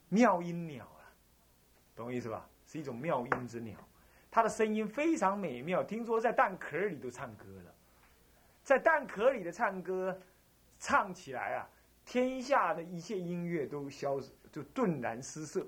[0.07, 1.03] 妙音鸟啊，
[1.93, 2.47] 懂我意思吧？
[2.65, 3.77] 是一种妙音之鸟，
[4.31, 5.83] 它的声音非常美妙。
[5.83, 7.75] 听说在蛋壳里都唱歌了，
[8.63, 10.17] 在蛋壳里的唱歌，
[10.79, 11.69] 唱起来啊，
[12.05, 15.65] 天下的一切音乐都消失就顿然失色，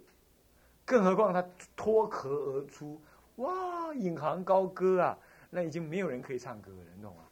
[0.86, 1.44] 更何况他
[1.76, 3.02] 脱壳而出。
[3.38, 5.18] 哇，引吭高歌啊，
[5.50, 7.24] 那已经没有人可以唱歌了，你懂吗？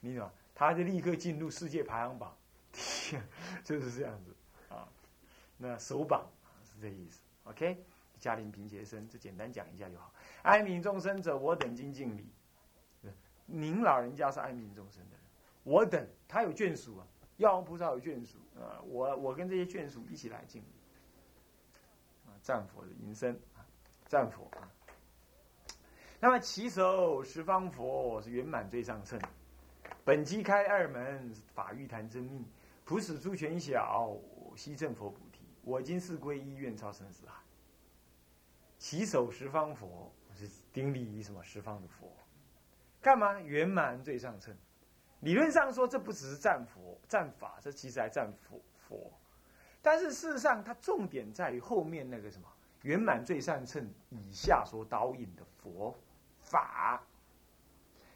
[0.00, 0.32] 你懂吗？
[0.54, 2.36] 他就立刻进入世界排行榜，
[2.72, 3.22] 天
[3.64, 4.34] 就是这样子
[4.68, 4.88] 啊。
[5.56, 6.28] 那首榜
[6.64, 7.20] 是这意思。
[7.44, 7.82] OK，
[8.18, 10.12] 嘉陵平杰生，这简单讲一下就好。
[10.42, 12.26] 哀悯众生者，我等今敬礼。
[13.46, 15.20] 您老人家是哀悯众生的人，
[15.62, 17.06] 我等他有眷属啊，
[17.38, 20.66] 药王菩萨有眷属啊，我我跟这些眷属一起来敬礼
[22.26, 23.64] 啊，赞佛的音声啊，
[24.06, 24.68] 赞佛啊。
[26.20, 29.20] 那么起手十方佛是圆满最上乘，
[30.04, 32.44] 本机开二门法欲谈真密，
[32.84, 34.16] 普使诸权小
[34.56, 35.38] 悉正佛菩提。
[35.62, 37.34] 我今是归依愿超生死海。
[38.78, 42.12] 起手十方佛是顶礼于什么十方的佛？
[43.00, 44.56] 干嘛圆满最上乘？
[45.20, 49.12] 理论上说这不只是赞佛赞法，这其实还赞佛佛。
[49.82, 52.48] 但是事实上，它重点在于后面那个什么
[52.82, 55.96] 圆满最上乘以下所导引的佛。
[56.40, 57.02] 法，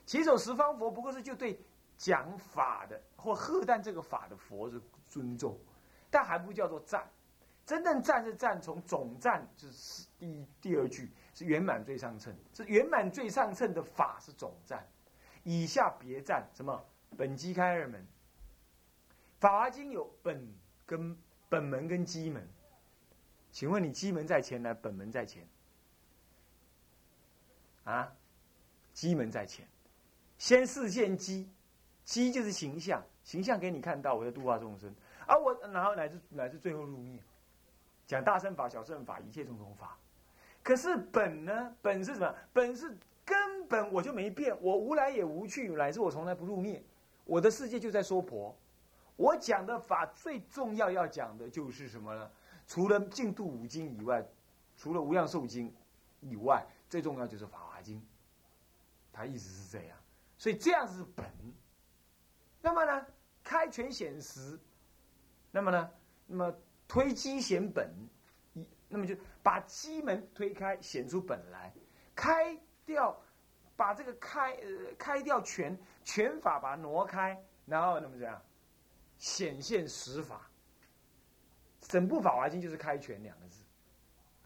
[0.06, 1.60] 起手十方佛不过是就对
[1.98, 5.58] 讲法的或喝淡这个法的佛是尊重，
[6.10, 7.06] 但还不叫做赞。
[7.66, 14.88] 真正赞是赞从总赞就是第一第二句是圆满最上乘，是圆满最上乘的法是总赞，
[15.42, 16.82] 以下别赞什么
[17.16, 18.06] 本机开二门，
[19.38, 20.46] 法华经有本
[20.86, 21.16] 跟
[21.48, 22.48] 本门跟基门，
[23.50, 25.46] 请问你基门在前呢，本门在前？
[27.84, 28.12] 啊？
[28.92, 29.66] 机门在前，
[30.36, 31.48] 先视现机，
[32.04, 34.94] 机就是形象，形象给你看到我在度化众生，
[35.26, 37.18] 而我然后乃至乃至最后入灭，
[38.06, 39.96] 讲大乘法、小乘法、一切种种法。
[40.62, 41.74] 可是本呢？
[41.80, 42.34] 本是什么？
[42.52, 46.84] 本是根本我就没变，我无来也无去，乃至我从来不入灭，
[47.24, 48.56] 我的世界就在说婆。
[49.16, 52.30] 我讲的法最重要要讲的就是什么呢？
[52.66, 54.26] 除了净度五经以外，
[54.76, 55.72] 除了无量寿经
[56.20, 58.02] 以外，最重要就是法华经。
[59.12, 59.98] 他意思是这样，
[60.38, 61.26] 所以这样是本。
[62.62, 63.06] 那么呢，
[63.44, 64.58] 开权显实，
[65.50, 65.90] 那么呢，
[66.26, 66.54] 那么
[66.88, 67.92] 推机显本，
[68.54, 71.72] 一那么就把机门推开，显出本来，
[72.14, 73.20] 开掉，
[73.76, 78.40] 把这个开呃开掉权权法把它挪开，然后那么这样。
[79.18, 80.50] 显现实法，
[81.80, 83.62] 整部《法华经》就是“开权”两个字，“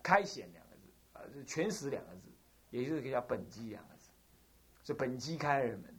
[0.03, 0.83] 开显”两个字，
[1.15, 2.29] 啊，就是“全实”两个字，
[2.69, 4.11] 也就是可以叫“本机”两个字，
[4.85, 5.97] 是本机开二门。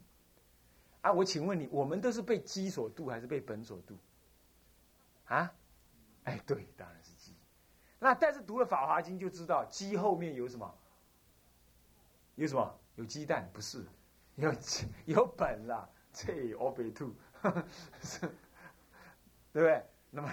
[1.02, 3.98] 啊，我请问你，我们都是被机所度，还是被本所度？
[5.26, 5.52] 啊？
[6.26, 7.34] 哎，对，当然是机。
[7.98, 10.78] 那但是读了《法华经》就知道，鸡后面有什么？
[12.36, 12.80] 有什么？
[12.96, 13.50] 有鸡蛋？
[13.52, 13.84] 不是，
[14.38, 14.54] 有
[15.06, 17.14] 有本啦，这我被吐，
[18.02, 18.22] 是。
[19.54, 19.84] 对不对？
[20.12, 20.32] 那么，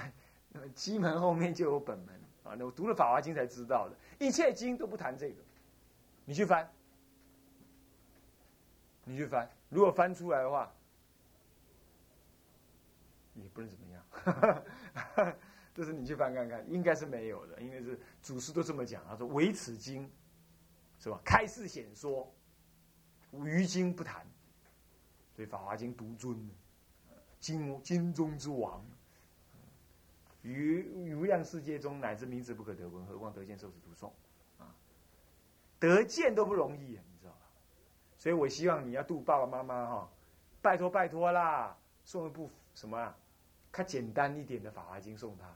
[0.50, 2.08] 那么机门后面就有本门
[2.42, 2.54] 啊！
[2.58, 5.42] 那我读了《法华经》才知道的，一切经都不谈这个。
[6.26, 6.70] 你去翻，
[9.04, 10.70] 你去翻，如果翻出来的话，
[13.32, 15.34] 也不能怎么样。
[15.74, 19.02] 这是你去翻看看，应该是没有的，因为是祖师都这么讲。
[19.08, 20.10] 他说：“唯此经，
[20.98, 21.18] 是吧？
[21.24, 22.30] 开示显说，
[23.44, 24.26] 于经不谈。”
[25.34, 26.50] 所以《法华经》独尊，
[27.40, 28.84] 经经中之王。
[30.42, 34.12] 于无量世界中，乃至名字不可得闻，何况得见受持读诵，
[34.58, 34.76] 啊，
[35.80, 37.38] 得见都不容易，你知道吧？
[38.18, 40.10] 所以我希望你要度爸爸妈妈哈，
[40.60, 41.74] 拜托拜托啦，
[42.04, 43.16] 送一部什么啊，
[43.72, 45.46] 看简单一点的《法华经》送他，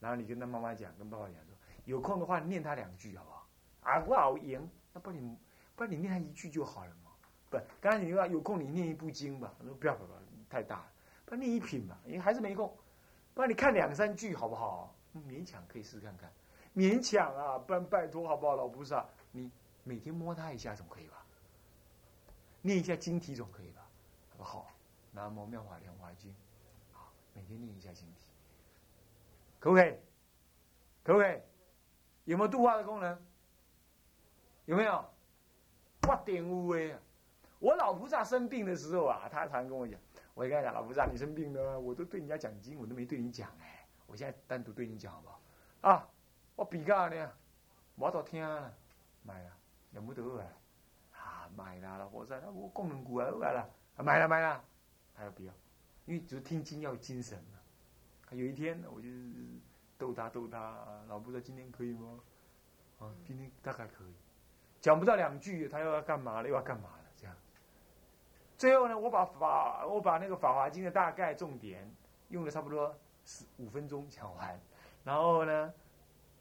[0.00, 3.46] 然后你跟他妈妈讲，跟爸爸讲说，有空的话念他两句好不好？
[3.82, 5.36] 啊，我好赢，那不你
[5.78, 7.12] 不然你念他一句就好了嘛？
[7.48, 10.10] 不，刚才你说有空你念一部经吧，我说不要不要，
[10.50, 10.92] 太大了，
[11.24, 12.76] 不然念一品吧，因为还是没空。
[13.32, 14.92] 不然你看两三句好不好？
[15.14, 16.32] 勉强可以试试看看，
[16.74, 18.56] 勉强啊，不然拜托好不好？
[18.56, 19.48] 老菩萨，你
[19.84, 21.24] 每天摸他一下总可以吧？
[22.60, 23.86] 念一下经题总可以吧？
[24.32, 24.66] 他说好，
[25.12, 26.34] 南无妙法莲华经，
[26.92, 28.26] 好，每天念一下经题，
[29.60, 29.94] 可不可以？
[31.04, 31.40] 可不可以？
[32.24, 33.16] 有没有度化的功能？
[34.66, 35.04] 有没有？
[36.08, 36.98] 我点污哎！
[37.58, 40.00] 我老菩萨生病的时候啊，他常跟我讲。
[40.32, 43.86] 我跟他讲，老菩萨，你生病了，我都对人家讲经，我都没对你讲哎。
[44.06, 45.40] 我现在单独对你讲好不好？
[45.82, 46.08] 啊，
[46.56, 47.30] 我比较呢，
[47.96, 48.72] 我都听了，
[49.22, 49.52] 买了，
[49.90, 50.46] 有没得啊？
[51.12, 54.64] 啊，买了，老菩萨，我功能股啊，买了，买了买了，
[55.12, 55.52] 还要不要？
[56.06, 57.58] 因为只是听经要精神嘛。
[58.30, 59.08] 有一天，我就
[59.98, 62.18] 逗他逗他，老菩萨今天可以吗？
[62.98, 64.14] 啊，今天大概可以，
[64.88, 66.40] 讲不到两句，他又要干嘛？
[66.40, 66.48] 了？
[66.48, 66.88] 又要干嘛？
[66.88, 67.04] 了？
[67.14, 67.36] 这样
[68.56, 71.94] 最后呢，我把法我把那个《法华经》的大概重点
[72.30, 74.58] 用了差不多十五分钟讲完，
[75.04, 75.68] 然后呢，《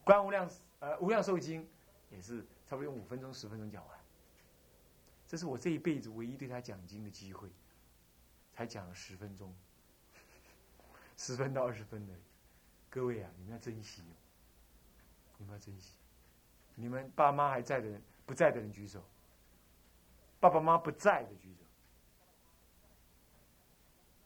[0.05, 1.61] 观无量呃无量寿经》
[2.09, 3.99] 也是差不多用五分钟十分钟讲完。
[5.27, 7.49] 这是我这一辈子唯一对他讲经的机会，
[8.53, 9.53] 才讲了十分钟，
[11.17, 12.13] 十分到二十分的。
[12.89, 14.15] 各位啊，你们要珍惜哦，
[15.37, 15.95] 你们要珍惜。
[16.75, 19.03] 你们爸妈还在的人，不在的人举手。
[20.39, 21.63] 爸爸妈妈不在的举手。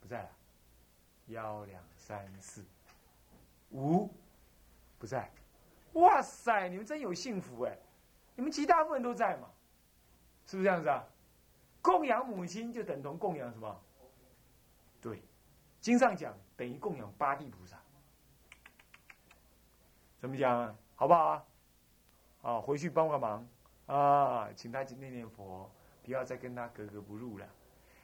[0.02, 0.30] 不在了，
[1.28, 2.66] 幺两三四
[3.70, 4.10] 五
[4.97, 5.32] 不在，
[5.93, 6.68] 哇塞！
[6.68, 7.78] 你们真有幸福哎！
[8.36, 9.47] 你们其他部分都在嘛？
[10.47, 11.06] 是不是这样子啊？
[11.82, 13.82] 供养母亲就等同供养什么？
[14.99, 15.24] 对，
[15.80, 17.80] 经上讲等于供养八地菩萨。
[20.20, 20.76] 怎么讲啊？
[20.95, 21.45] 好不好啊？
[22.41, 23.47] 啊，回去帮个忙
[23.94, 25.70] 啊，请他去念念佛，
[26.02, 27.46] 不要再跟他格格不入了。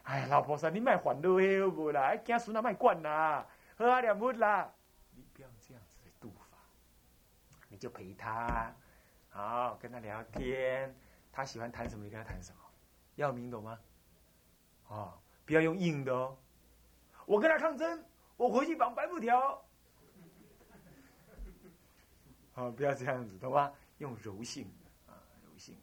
[0.03, 2.01] 哎，老婆说你卖烦恼好不啦？
[2.07, 4.69] 哎，家孙啊卖惯啦，喝阿两杯啦。
[5.11, 6.57] 你不要这样子的度法，
[7.69, 8.75] 你就陪他，
[9.29, 10.93] 好跟他聊天。
[11.31, 12.57] 他喜欢谈什么，你跟他谈什么。
[13.15, 13.79] 要明懂吗？
[14.89, 16.37] 啊，不要用硬的哦。
[17.25, 18.03] 我跟他抗争，
[18.35, 19.63] 我回去绑白布条。
[22.51, 23.71] 好，不要这样子，懂吗？
[23.99, 24.69] 用柔性
[25.57, 25.81] 的啊，柔性的，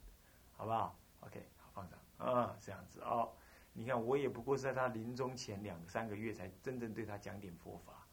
[0.57, 3.33] 好不好？OK，好放上啊，这样子哦。
[3.73, 8.07] 你看，我也不过是在他临终前两三个月才真正对他讲点佛法，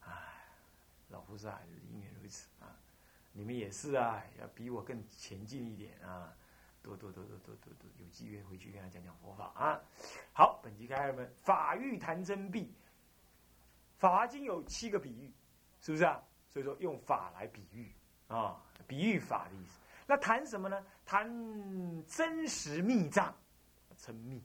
[0.00, 0.10] 唉，
[1.08, 1.60] 老菩萨
[1.92, 2.74] 因缘如此啊，
[3.32, 6.34] 你们也是啊，要比我更前进一点啊，
[6.82, 9.78] 多多多多多多多，有机缘回去跟他讲讲佛法啊。
[10.32, 12.64] 好，本集开二门，法欲谈真谛，
[13.98, 15.34] 《法经》有七个比喻，
[15.80, 16.22] 是不是啊？
[16.48, 17.92] 所以说用法来比喻
[18.28, 19.78] 啊，比喻法的意思。
[20.10, 20.86] 那谈什么呢？
[21.04, 21.28] 谈
[22.06, 23.36] 真实密藏，
[23.98, 24.42] 称密，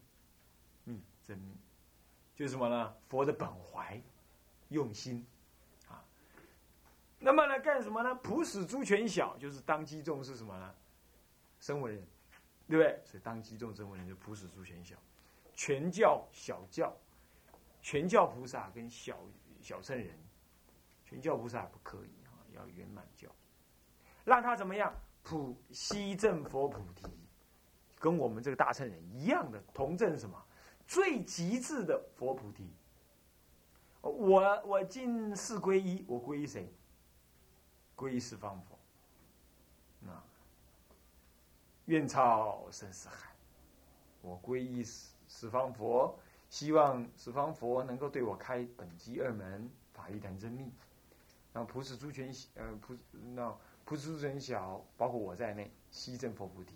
[0.84, 1.55] 密真密，
[2.36, 2.93] 就是什么呢？
[3.07, 3.97] 佛的本怀，
[4.68, 5.26] 用心
[5.88, 6.03] 啊。
[7.18, 8.14] 那么呢，干什么呢？
[8.16, 10.76] 普使诸权小，就是当机众是什么呢？
[11.61, 12.05] 声闻人，
[12.68, 13.01] 对不对？
[13.05, 14.97] 所以当机众声闻人就普使诸权小，
[15.53, 16.93] 全教小教，
[17.82, 19.18] 全教菩萨跟小
[19.61, 20.14] 小圣人，
[21.05, 23.30] 全教菩萨不可以啊，要圆满教，
[24.26, 24.93] 让他怎么样？
[25.24, 27.07] 普西正佛菩提，
[27.97, 30.38] 跟我们这个大乘人一样的同证什么？
[30.86, 32.69] 最极致的佛菩提。
[34.01, 36.71] 我我进四皈依，我皈依谁？
[37.95, 38.78] 皈依十方佛。
[40.09, 40.21] 啊，
[41.86, 43.32] 愿超生死海。
[44.21, 46.19] 我皈依十十方佛，
[46.49, 50.69] 希望十方佛能够对我开本机二门法义坛真密。
[51.53, 52.93] 然后普使诸权呃普
[53.34, 53.57] 那。
[53.86, 56.75] 不知人小，包括我在内，西正佛菩提。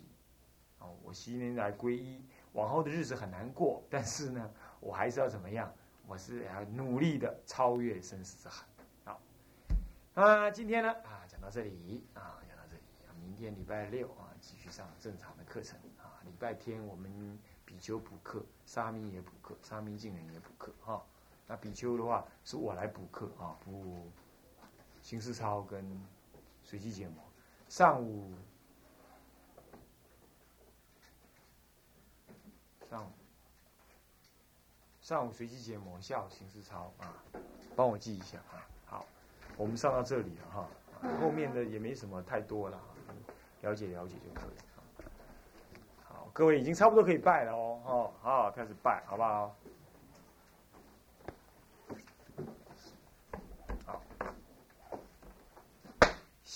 [0.78, 5.72] 哦，我昔年来皈依，往后的日子很难过，但是呢， 我还是要怎么样？
[6.06, 8.66] 我是要努力的超越生死之海。
[9.04, 9.20] 好，
[10.14, 12.82] 啊，今天呢，啊，讲到这里，啊，讲到这里，
[13.20, 15.78] 明天礼拜六啊，继续上正常的课程。
[15.98, 20.72] 啊，礼拜天我们比丘补课，沙弥也补课，沙弥净人也补课。
[20.80, 21.04] 哈，
[21.46, 24.10] 那比丘的话是我来补课啊，补
[25.02, 25.84] 行思操跟。
[26.68, 27.14] 随机解模，
[27.66, 28.30] 上午
[32.90, 33.08] 上午
[35.00, 37.08] 上午随机解模，下午形式操啊，
[37.74, 38.60] 帮我记一下啊。
[38.84, 39.06] 好，
[39.56, 40.68] 我们上到这里了哈，
[41.22, 42.78] 后面的也没什么太多了，
[43.62, 45.04] 了解了解就可以。
[46.04, 49.56] 好，各位已经差不多可以拜了哦，哦，好，开始拜，好不好？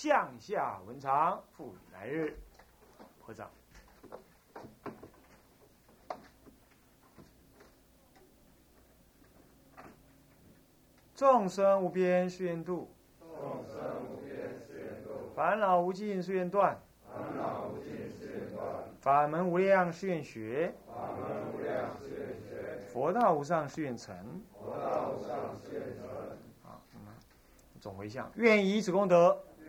[0.03, 2.37] 向下文长，复来日，
[3.21, 3.49] 合掌。
[11.15, 12.91] 众生无边誓愿度，
[13.21, 16.77] 众生无边誓愿度；烦恼无尽誓愿断，
[17.07, 18.61] 烦恼无尽誓愿断；
[18.99, 24.13] 法门无量誓愿学，法门无量誓愿学；佛道无上誓愿成，
[24.51, 26.05] 佛道无上誓愿成。
[26.61, 26.81] 好，
[27.79, 29.41] 总回向，愿以此功德。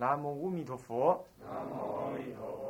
[0.00, 1.26] 南无阿弥陀佛。
[1.40, 2.67] 南无阿弥陀佛。